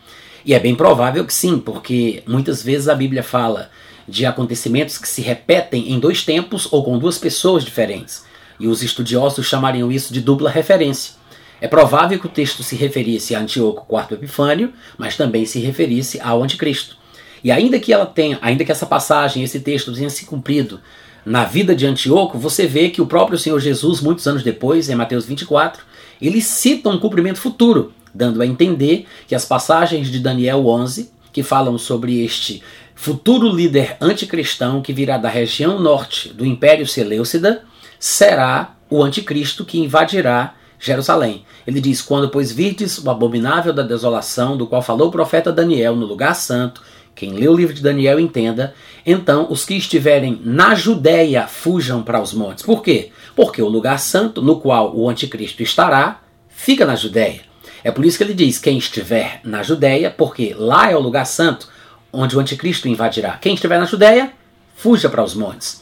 E 0.45 0.55
é 0.55 0.61
bem 0.61 0.75
provável 0.75 1.25
que 1.25 1.35
sim, 1.35 1.59
porque 1.59 2.23
muitas 2.27 2.63
vezes 2.63 2.89
a 2.89 2.95
Bíblia 2.95 3.23
fala 3.23 3.71
de 4.09 4.25
acontecimentos 4.25 4.97
que 4.97 5.09
se 5.09 5.21
repetem 5.21 5.91
em 5.93 5.99
dois 5.99 6.23
tempos 6.23 6.69
ou 6.73 6.85
com 6.85 6.99
duas 6.99 7.19
pessoas 7.19 7.65
diferentes. 7.65 8.25
E 8.59 8.69
os 8.69 8.83
estudiosos 8.83 9.47
chamariam 9.47 9.91
isso 9.91 10.13
de 10.13 10.21
dupla 10.21 10.49
referência. 10.49 11.15
É 11.61 11.67
provável 11.67 12.19
que 12.19 12.27
o 12.27 12.31
texto 12.31 12.63
se 12.63 12.77
referisse 12.77 13.35
a 13.35 13.41
Antíoco 13.41 13.87
IV 13.93 14.15
Epifânio, 14.15 14.73
mas 14.97 15.17
também 15.17 15.45
se 15.45 15.59
referisse 15.59 16.21
ao 16.21 16.43
Anticristo. 16.43 16.97
E 17.43 17.51
ainda 17.51 17.79
que 17.79 17.93
ela 17.93 18.07
tenha, 18.07 18.39
ainda 18.41 18.65
que 18.65 18.73
essa 18.73 18.87
passagem, 18.87 19.43
esse 19.43 19.61
texto 19.61 19.93
tenha 19.93 20.11
se 20.11 20.27
cumprido 20.27 20.81
na 21.25 21.45
vida 21.45 21.75
de 21.75 21.87
Antíoco, 21.87 22.39
você 22.39 22.67
vê 22.67 22.89
que 22.89 23.03
o 23.03 23.07
próprio 23.07 23.39
Senhor 23.39 23.59
Jesus, 23.59 24.01
muitos 24.01 24.27
anos 24.29 24.45
depois, 24.45 24.89
em 24.89 24.95
Mateus 24.95 25.27
24, 25.27 25.83
ele 26.23 26.41
cita 26.41 26.89
um 26.89 26.99
cumprimento 26.99 27.41
futuro 27.41 27.93
dando 28.17 28.43
a 28.43 28.47
entender 28.47 29.07
que 29.27 29.35
as 29.35 29.45
passagens 29.45 30.09
de 30.09 30.19
Daniel 30.19 30.67
11, 30.67 31.11
que 31.33 31.43
falam 31.43 31.77
sobre 31.77 32.25
este 32.25 32.63
futuro 32.95 33.49
líder 33.49 33.97
anticristão 34.01 34.81
que 34.81 34.93
virá 34.93 35.19
da 35.19 35.29
região 35.29 35.79
norte 35.79 36.31
do 36.31 36.47
Império 36.47 36.87
Seleucida, 36.87 37.63
será 37.99 38.75
o 38.89 39.03
anticristo 39.03 39.65
que 39.65 39.79
invadirá 39.79 40.55
Jerusalém. 40.79 41.45
Ele 41.67 41.81
diz: 41.81 42.01
Quando, 42.01 42.29
pois, 42.29 42.53
virdes 42.53 42.99
o 42.99 43.11
abominável 43.11 43.73
da 43.73 43.83
desolação, 43.83 44.57
do 44.57 44.67
qual 44.67 44.83
falou 44.83 45.09
o 45.09 45.13
profeta 45.13 45.53
Daniel 45.53 45.97
no 45.97 46.07
lugar 46.07 46.35
santo, 46.35 46.83
quem 47.15 47.33
lê 47.33 47.49
o 47.49 47.57
livro 47.57 47.75
de 47.75 47.83
Daniel 47.83 48.21
entenda, 48.21 48.75
então 49.05 49.47
os 49.51 49.65
que 49.65 49.75
estiverem 49.75 50.41
na 50.45 50.75
Judéia 50.75 51.47
fujam 51.47 52.03
para 52.03 52.21
os 52.21 52.35
montes. 52.35 52.65
Por 52.65 52.83
quê? 52.83 53.11
Porque 53.35 53.63
o 53.63 53.69
lugar 53.69 53.99
santo 53.99 54.43
no 54.43 54.61
qual 54.61 54.95
o 54.95 55.09
anticristo 55.09 55.63
estará 55.63 56.21
fica 56.49 56.85
na 56.85 56.95
Judéia. 56.95 57.46
É 57.87 57.93
por 57.93 58.05
isso 58.05 58.19
que 58.19 58.25
ele 58.25 58.35
diz: 58.35 58.59
quem 58.59 58.79
estiver 58.79 59.41
na 59.45 59.63
Judéia, 59.63 60.11
porque 60.11 60.53
lá 60.59 60.91
é 60.91 60.97
o 60.97 61.01
lugar 61.01 61.25
santo 61.25 61.69
onde 62.13 62.37
o 62.37 62.41
anticristo 62.41 62.89
invadirá. 62.89 63.39
Quem 63.41 63.55
estiver 63.55 63.79
na 63.79 63.85
Judéia, 63.85 64.33
fuja 64.75 65.09
para 65.09 65.23
os 65.23 65.37
montes. 65.37 65.81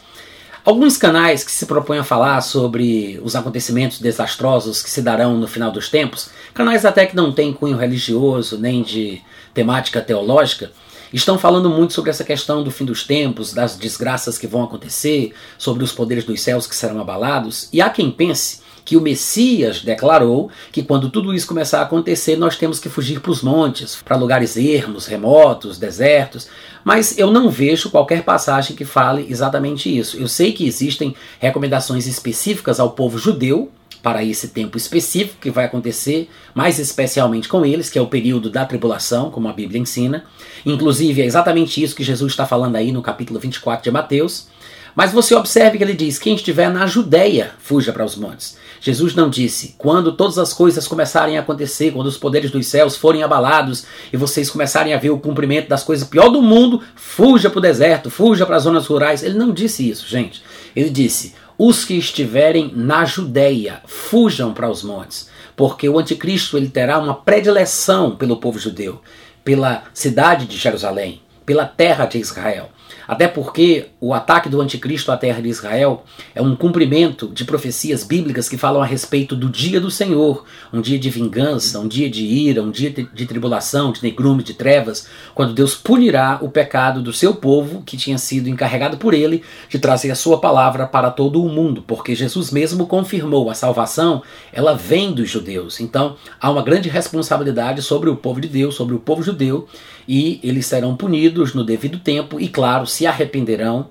Alguns 0.66 0.98
canais 0.98 1.42
que 1.42 1.50
se 1.50 1.64
propõem 1.64 2.00
a 2.00 2.04
falar 2.04 2.42
sobre 2.42 3.18
os 3.24 3.34
acontecimentos 3.34 4.00
desastrosos 4.00 4.82
que 4.82 4.90
se 4.90 5.00
darão 5.00 5.38
no 5.38 5.48
final 5.48 5.70
dos 5.70 5.88
tempos, 5.88 6.28
canais 6.52 6.84
até 6.84 7.06
que 7.06 7.16
não 7.16 7.32
têm 7.32 7.54
cunho 7.54 7.78
religioso 7.78 8.58
nem 8.58 8.82
de 8.82 9.22
temática 9.54 10.02
teológica, 10.02 10.72
estão 11.10 11.38
falando 11.38 11.70
muito 11.70 11.94
sobre 11.94 12.10
essa 12.10 12.24
questão 12.24 12.62
do 12.62 12.70
fim 12.70 12.84
dos 12.84 13.04
tempos, 13.04 13.54
das 13.54 13.78
desgraças 13.78 14.36
que 14.36 14.46
vão 14.46 14.62
acontecer, 14.62 15.32
sobre 15.56 15.82
os 15.82 15.92
poderes 15.92 16.24
dos 16.24 16.42
céus 16.42 16.66
que 16.66 16.76
serão 16.76 17.00
abalados. 17.00 17.66
E 17.72 17.80
há 17.80 17.88
quem 17.88 18.10
pense 18.10 18.62
que 18.84 18.96
o 18.96 19.00
Messias 19.00 19.80
declarou 19.80 20.50
que 20.70 20.82
quando 20.82 21.10
tudo 21.10 21.32
isso 21.32 21.46
começar 21.46 21.80
a 21.80 21.82
acontecer, 21.82 22.36
nós 22.36 22.56
temos 22.56 22.78
que 22.78 22.88
fugir 22.88 23.20
para 23.20 23.30
os 23.30 23.42
montes, 23.42 23.96
para 24.04 24.16
lugares 24.16 24.56
ermos, 24.56 25.06
remotos, 25.06 25.78
desertos. 25.78 26.48
Mas 26.84 27.16
eu 27.16 27.30
não 27.30 27.48
vejo 27.48 27.90
qualquer 27.90 28.22
passagem 28.22 28.76
que 28.76 28.84
fale 28.84 29.26
exatamente 29.30 29.96
isso. 29.96 30.18
Eu 30.18 30.28
sei 30.28 30.52
que 30.52 30.66
existem 30.66 31.14
recomendações 31.40 32.06
específicas 32.06 32.78
ao 32.78 32.90
povo 32.90 33.16
judeu 33.18 33.70
para 34.02 34.22
esse 34.22 34.48
tempo 34.48 34.76
específico 34.76 35.40
que 35.40 35.50
vai 35.50 35.64
acontecer, 35.64 36.28
mais 36.54 36.78
especialmente 36.78 37.48
com 37.48 37.64
eles, 37.64 37.88
que 37.88 37.98
é 37.98 38.02
o 38.02 38.06
período 38.06 38.50
da 38.50 38.66
tribulação, 38.66 39.30
como 39.30 39.48
a 39.48 39.52
Bíblia 39.54 39.80
ensina. 39.80 40.26
Inclusive, 40.66 41.22
é 41.22 41.24
exatamente 41.24 41.82
isso 41.82 41.96
que 41.96 42.04
Jesus 42.04 42.32
está 42.32 42.44
falando 42.44 42.76
aí 42.76 42.92
no 42.92 43.00
capítulo 43.00 43.40
24 43.40 43.82
de 43.82 43.90
Mateus. 43.90 44.46
Mas 44.94 45.12
você 45.12 45.34
observe 45.34 45.78
que 45.78 45.84
ele 45.84 45.94
diz: 45.94 46.18
quem 46.18 46.34
estiver 46.34 46.70
na 46.70 46.86
Judéia, 46.86 47.52
fuja 47.58 47.92
para 47.92 48.04
os 48.04 48.16
montes. 48.16 48.56
Jesus 48.80 49.14
não 49.14 49.28
disse: 49.28 49.74
quando 49.78 50.12
todas 50.12 50.38
as 50.38 50.52
coisas 50.52 50.86
começarem 50.86 51.36
a 51.36 51.40
acontecer, 51.40 51.90
quando 51.90 52.06
os 52.06 52.18
poderes 52.18 52.50
dos 52.50 52.66
céus 52.66 52.96
forem 52.96 53.22
abalados 53.22 53.84
e 54.12 54.16
vocês 54.16 54.50
começarem 54.50 54.94
a 54.94 54.98
ver 54.98 55.10
o 55.10 55.18
cumprimento 55.18 55.68
das 55.68 55.82
coisas 55.82 56.06
pior 56.06 56.28
do 56.28 56.42
mundo, 56.42 56.82
fuja 56.94 57.50
para 57.50 57.58
o 57.58 57.62
deserto, 57.62 58.10
fuja 58.10 58.46
para 58.46 58.56
as 58.56 58.62
zonas 58.62 58.86
rurais. 58.86 59.22
Ele 59.22 59.38
não 59.38 59.52
disse 59.52 59.88
isso, 59.88 60.06
gente. 60.06 60.42
Ele 60.76 60.90
disse: 60.90 61.34
os 61.56 61.84
que 61.84 61.94
estiverem 61.94 62.72
na 62.74 63.04
Judéia, 63.04 63.80
fujam 63.86 64.52
para 64.52 64.70
os 64.70 64.82
montes, 64.82 65.30
porque 65.56 65.88
o 65.88 65.98
anticristo 65.98 66.56
ele 66.56 66.68
terá 66.68 66.98
uma 66.98 67.14
predileção 67.14 68.16
pelo 68.16 68.36
povo 68.36 68.58
judeu, 68.58 69.00
pela 69.44 69.84
cidade 69.94 70.46
de 70.46 70.56
Jerusalém, 70.56 71.22
pela 71.46 71.64
terra 71.64 72.06
de 72.06 72.18
Israel. 72.18 72.70
Até 73.06 73.28
porque 73.28 73.86
o 74.00 74.14
ataque 74.14 74.48
do 74.48 74.60
anticristo 74.60 75.12
à 75.12 75.16
terra 75.16 75.40
de 75.40 75.48
Israel 75.48 76.04
é 76.34 76.40
um 76.40 76.56
cumprimento 76.56 77.28
de 77.28 77.44
profecias 77.44 78.04
bíblicas 78.04 78.48
que 78.48 78.56
falam 78.56 78.82
a 78.82 78.86
respeito 78.86 79.36
do 79.36 79.48
dia 79.48 79.80
do 79.80 79.90
Senhor, 79.90 80.44
um 80.72 80.80
dia 80.80 80.98
de 80.98 81.10
vingança, 81.10 81.78
um 81.78 81.88
dia 81.88 82.08
de 82.08 82.24
ira, 82.24 82.62
um 82.62 82.70
dia 82.70 82.90
de 82.90 83.26
tribulação, 83.26 83.92
de 83.92 84.02
negrume, 84.02 84.42
de 84.42 84.54
trevas, 84.54 85.06
quando 85.34 85.54
Deus 85.54 85.74
punirá 85.74 86.38
o 86.40 86.48
pecado 86.48 87.02
do 87.02 87.12
seu 87.12 87.34
povo 87.34 87.82
que 87.82 87.96
tinha 87.96 88.18
sido 88.18 88.48
encarregado 88.48 88.96
por 88.96 89.14
ele 89.14 89.42
de 89.68 89.78
trazer 89.78 90.10
a 90.10 90.14
sua 90.14 90.38
palavra 90.40 90.86
para 90.86 91.10
todo 91.10 91.42
o 91.42 91.48
mundo, 91.48 91.84
porque 91.86 92.14
Jesus 92.14 92.50
mesmo 92.50 92.86
confirmou 92.86 93.50
a 93.50 93.54
salvação, 93.54 94.22
ela 94.52 94.74
vem 94.74 95.12
dos 95.12 95.28
judeus. 95.28 95.80
Então, 95.80 96.16
há 96.40 96.50
uma 96.50 96.62
grande 96.62 96.88
responsabilidade 96.88 97.82
sobre 97.82 98.08
o 98.10 98.16
povo 98.16 98.40
de 98.40 98.48
Deus, 98.48 98.74
sobre 98.74 98.94
o 98.94 98.98
povo 98.98 99.22
judeu, 99.22 99.66
e 100.06 100.38
eles 100.42 100.66
serão 100.66 100.96
punidos 100.96 101.54
no 101.54 101.64
devido 101.64 101.98
tempo 101.98 102.38
e 102.40 102.48
claro, 102.48 102.83
se 102.86 103.06
arrependerão 103.06 103.88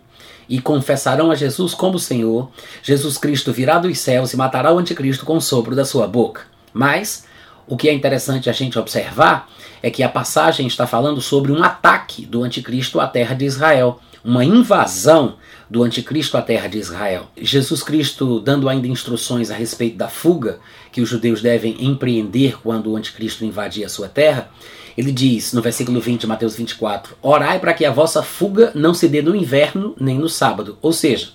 e 0.47 0.59
confessarão 0.59 1.31
a 1.31 1.35
Jesus 1.35 1.73
como 1.73 1.97
Senhor, 1.97 2.49
Jesus 2.81 3.17
Cristo 3.17 3.51
virá 3.51 3.79
dos 3.79 3.97
céus 3.99 4.33
e 4.33 4.37
matará 4.37 4.73
o 4.73 4.77
anticristo 4.77 5.25
com 5.25 5.37
o 5.37 5.41
sopro 5.41 5.75
da 5.75 5.85
sua 5.85 6.07
boca. 6.07 6.41
Mas 6.73 7.25
o 7.65 7.77
que 7.77 7.87
é 7.87 7.93
interessante 7.93 8.49
a 8.49 8.53
gente 8.53 8.77
observar 8.77 9.49
é 9.81 9.89
que 9.89 10.03
a 10.03 10.09
passagem 10.09 10.67
está 10.67 10.85
falando 10.85 11.21
sobre 11.21 11.51
um 11.51 11.63
ataque 11.63 12.25
do 12.25 12.43
anticristo 12.43 12.99
à 12.99 13.07
terra 13.07 13.33
de 13.33 13.45
Israel, 13.45 13.99
uma 14.23 14.43
invasão 14.43 15.35
do 15.69 15.83
anticristo 15.83 16.37
à 16.37 16.41
terra 16.41 16.67
de 16.67 16.77
Israel. 16.77 17.27
Jesus 17.37 17.81
Cristo 17.81 18.39
dando 18.39 18.69
ainda 18.69 18.87
instruções 18.87 19.49
a 19.49 19.55
respeito 19.55 19.97
da 19.97 20.07
fuga 20.07 20.59
que 20.91 21.01
os 21.01 21.09
judeus 21.09 21.41
devem 21.41 21.83
empreender 21.83 22.57
quando 22.61 22.91
o 22.91 22.95
anticristo 22.95 23.43
invadir 23.43 23.83
a 23.83 23.89
sua 23.89 24.07
terra, 24.07 24.49
ele 24.97 25.11
diz 25.11 25.53
no 25.53 25.61
versículo 25.61 25.99
20 25.99 26.21
de 26.21 26.27
Mateus 26.27 26.55
24: 26.55 27.15
Orai 27.21 27.59
para 27.59 27.73
que 27.73 27.85
a 27.85 27.91
vossa 27.91 28.21
fuga 28.21 28.71
não 28.75 28.93
se 28.93 29.07
dê 29.07 29.21
no 29.21 29.35
inverno 29.35 29.95
nem 29.99 30.17
no 30.17 30.29
sábado. 30.29 30.77
Ou 30.81 30.93
seja, 30.93 31.29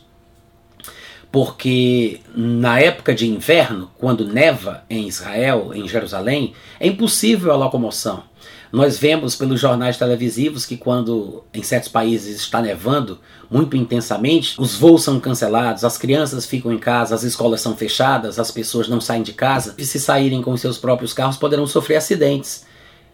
porque 1.31 2.21
na 2.35 2.81
época 2.81 3.15
de 3.15 3.29
inverno, 3.29 3.91
quando 3.99 4.27
neva 4.27 4.83
em 4.89 5.07
Israel, 5.07 5.73
em 5.75 5.87
Jerusalém, 5.87 6.55
é 6.81 6.87
impossível 6.87 7.53
a 7.53 7.57
locomoção. 7.57 8.23
Nós 8.71 8.99
vemos 8.99 9.35
pelos 9.35 9.61
jornais 9.61 9.97
televisivos 9.97 10.67
que 10.67 10.77
quando 10.77 11.43
em 11.55 11.63
certos 11.63 11.89
países 11.89 12.37
está 12.37 12.61
nevando 12.61 13.19
muito 13.51 13.77
intensamente, 13.77 14.55
os 14.59 14.75
voos 14.75 15.03
são 15.03 15.19
cancelados, 15.19 15.85
as 15.85 15.97
crianças 15.97 16.45
ficam 16.45 16.71
em 16.71 16.79
casa, 16.79 17.15
as 17.15 17.23
escolas 17.23 17.63
são 17.63 17.75
fechadas, 17.75 18.39
as 18.39 18.51
pessoas 18.51 18.87
não 18.87 19.01
saem 19.01 19.23
de 19.23 19.33
casa 19.33 19.75
e 19.79 19.87
se 19.87 19.99
saírem 19.99 20.43
com 20.43 20.55
seus 20.57 20.77
próprios 20.77 21.15
carros 21.15 21.39
poderão 21.39 21.67
sofrer 21.67 21.97
acidentes. 21.97 22.67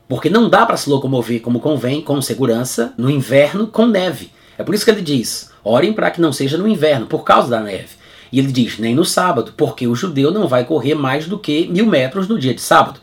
Porque 0.09 0.29
não 0.29 0.49
dá 0.49 0.67
para 0.67 0.77
se 0.77 0.88
locomover 0.88 1.40
como 1.40 1.61
convém, 1.61 2.03
com 2.03 2.21
segurança, 2.21 2.93
no 2.97 3.11
inverno 3.11 3.67
com 3.67 3.87
neve. 3.87 4.31
É 4.59 4.62
por 4.62 4.75
isso 4.75 4.85
que 4.85 4.90
ele 4.90 5.03
diz: 5.03 5.51
orem 5.62 5.93
para 5.93 6.11
que 6.11 6.21
não 6.21 6.33
seja 6.33 6.59
no 6.59 6.69
inverno, 6.69 7.07
por 7.07 7.25
causa 7.25 7.49
da 7.49 7.61
neve. 7.61 7.97
E 8.31 8.38
ele 8.38 8.53
diz: 8.53 8.79
nem 8.79 8.95
no 8.95 9.05
sábado, 9.05 9.55
porque 9.57 9.87
o 9.87 9.95
judeu 9.95 10.31
não 10.31 10.47
vai 10.47 10.64
correr 10.64 10.95
mais 10.95 11.27
do 11.27 11.38
que 11.38 11.67
mil 11.69 11.87
metros 11.87 12.29
no 12.29 12.38
dia 12.38 12.55
de 12.55 12.61
sábado. 12.61 13.01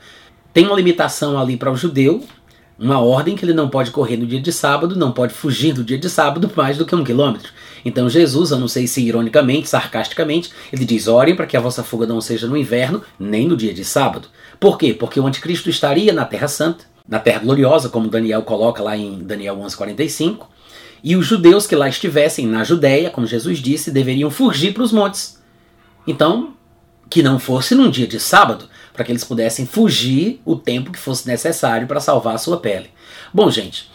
Tem 0.53 0.65
uma 0.65 0.75
limitação 0.75 1.39
ali 1.39 1.57
para 1.57 1.71
o 1.71 1.77
judeu, 1.77 2.23
uma 2.77 2.99
ordem 2.99 3.35
que 3.35 3.45
ele 3.45 3.53
não 3.53 3.69
pode 3.69 3.91
correr 3.91 4.17
no 4.17 4.25
dia 4.25 4.41
de 4.41 4.51
sábado, 4.51 4.95
não 4.95 5.11
pode 5.11 5.33
fugir 5.33 5.73
do 5.73 5.83
dia 5.83 5.97
de 5.97 6.09
sábado 6.09 6.51
mais 6.55 6.77
do 6.77 6.85
que 6.85 6.95
um 6.95 7.03
quilômetro. 7.03 7.51
Então 7.85 8.09
Jesus, 8.09 8.51
eu 8.51 8.59
não 8.59 8.67
sei 8.67 8.87
se 8.87 9.01
ironicamente, 9.01 9.69
sarcasticamente, 9.69 10.51
ele 10.71 10.85
diz: 10.85 11.07
orem 11.07 11.35
para 11.35 11.45
que 11.45 11.55
a 11.55 11.61
vossa 11.61 11.83
fuga 11.83 12.05
não 12.05 12.19
seja 12.21 12.47
no 12.47 12.57
inverno, 12.57 13.01
nem 13.19 13.47
no 13.47 13.57
dia 13.57 13.73
de 13.73 13.85
sábado. 13.85 14.27
Por 14.59 14.77
quê? 14.77 14.93
Porque 14.93 15.19
o 15.19 15.25
anticristo 15.25 15.69
estaria 15.69 16.13
na 16.13 16.25
Terra 16.25 16.47
Santa, 16.47 16.85
na 17.11 17.19
Terra 17.19 17.39
Gloriosa, 17.39 17.89
como 17.89 18.07
Daniel 18.07 18.41
coloca 18.43 18.81
lá 18.81 18.95
em 18.95 19.21
Daniel 19.21 19.57
11:45, 19.57 20.47
e 21.03 21.17
os 21.17 21.25
judeus 21.27 21.67
que 21.67 21.75
lá 21.75 21.89
estivessem 21.89 22.47
na 22.47 22.63
Judéia, 22.63 23.09
como 23.09 23.27
Jesus 23.27 23.59
disse, 23.59 23.91
deveriam 23.91 24.31
fugir 24.31 24.73
para 24.73 24.83
os 24.83 24.93
montes. 24.93 25.37
Então, 26.07 26.53
que 27.09 27.21
não 27.21 27.37
fosse 27.37 27.75
num 27.75 27.89
dia 27.89 28.07
de 28.07 28.17
sábado, 28.17 28.69
para 28.93 29.03
que 29.03 29.11
eles 29.11 29.25
pudessem 29.25 29.65
fugir 29.65 30.39
o 30.45 30.55
tempo 30.55 30.89
que 30.89 30.97
fosse 30.97 31.27
necessário 31.27 31.85
para 31.85 31.99
salvar 31.99 32.35
a 32.35 32.37
sua 32.37 32.57
pele. 32.57 32.89
Bom, 33.33 33.51
gente, 33.51 33.91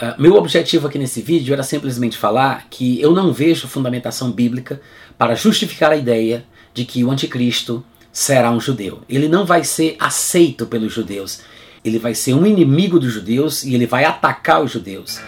uh, 0.00 0.18
meu 0.18 0.34
objetivo 0.36 0.86
aqui 0.86 0.98
nesse 0.98 1.20
vídeo 1.20 1.52
era 1.52 1.62
simplesmente 1.62 2.16
falar 2.16 2.68
que 2.70 2.98
eu 3.02 3.12
não 3.12 3.34
vejo 3.34 3.68
fundamentação 3.68 4.30
bíblica 4.30 4.80
para 5.18 5.34
justificar 5.34 5.92
a 5.92 5.96
ideia 5.96 6.42
de 6.72 6.86
que 6.86 7.04
o 7.04 7.10
anticristo 7.10 7.84
será 8.10 8.50
um 8.50 8.60
judeu. 8.60 9.02
Ele 9.10 9.28
não 9.28 9.44
vai 9.44 9.62
ser 9.62 9.96
aceito 9.98 10.64
pelos 10.64 10.92
judeus 10.92 11.40
ele 11.88 11.98
vai 11.98 12.14
ser 12.14 12.34
um 12.34 12.46
inimigo 12.46 12.98
dos 12.98 13.12
judeus 13.12 13.64
e 13.64 13.74
ele 13.74 13.86
vai 13.86 14.04
atacar 14.04 14.62
os 14.62 14.70
judeus. 14.70 15.20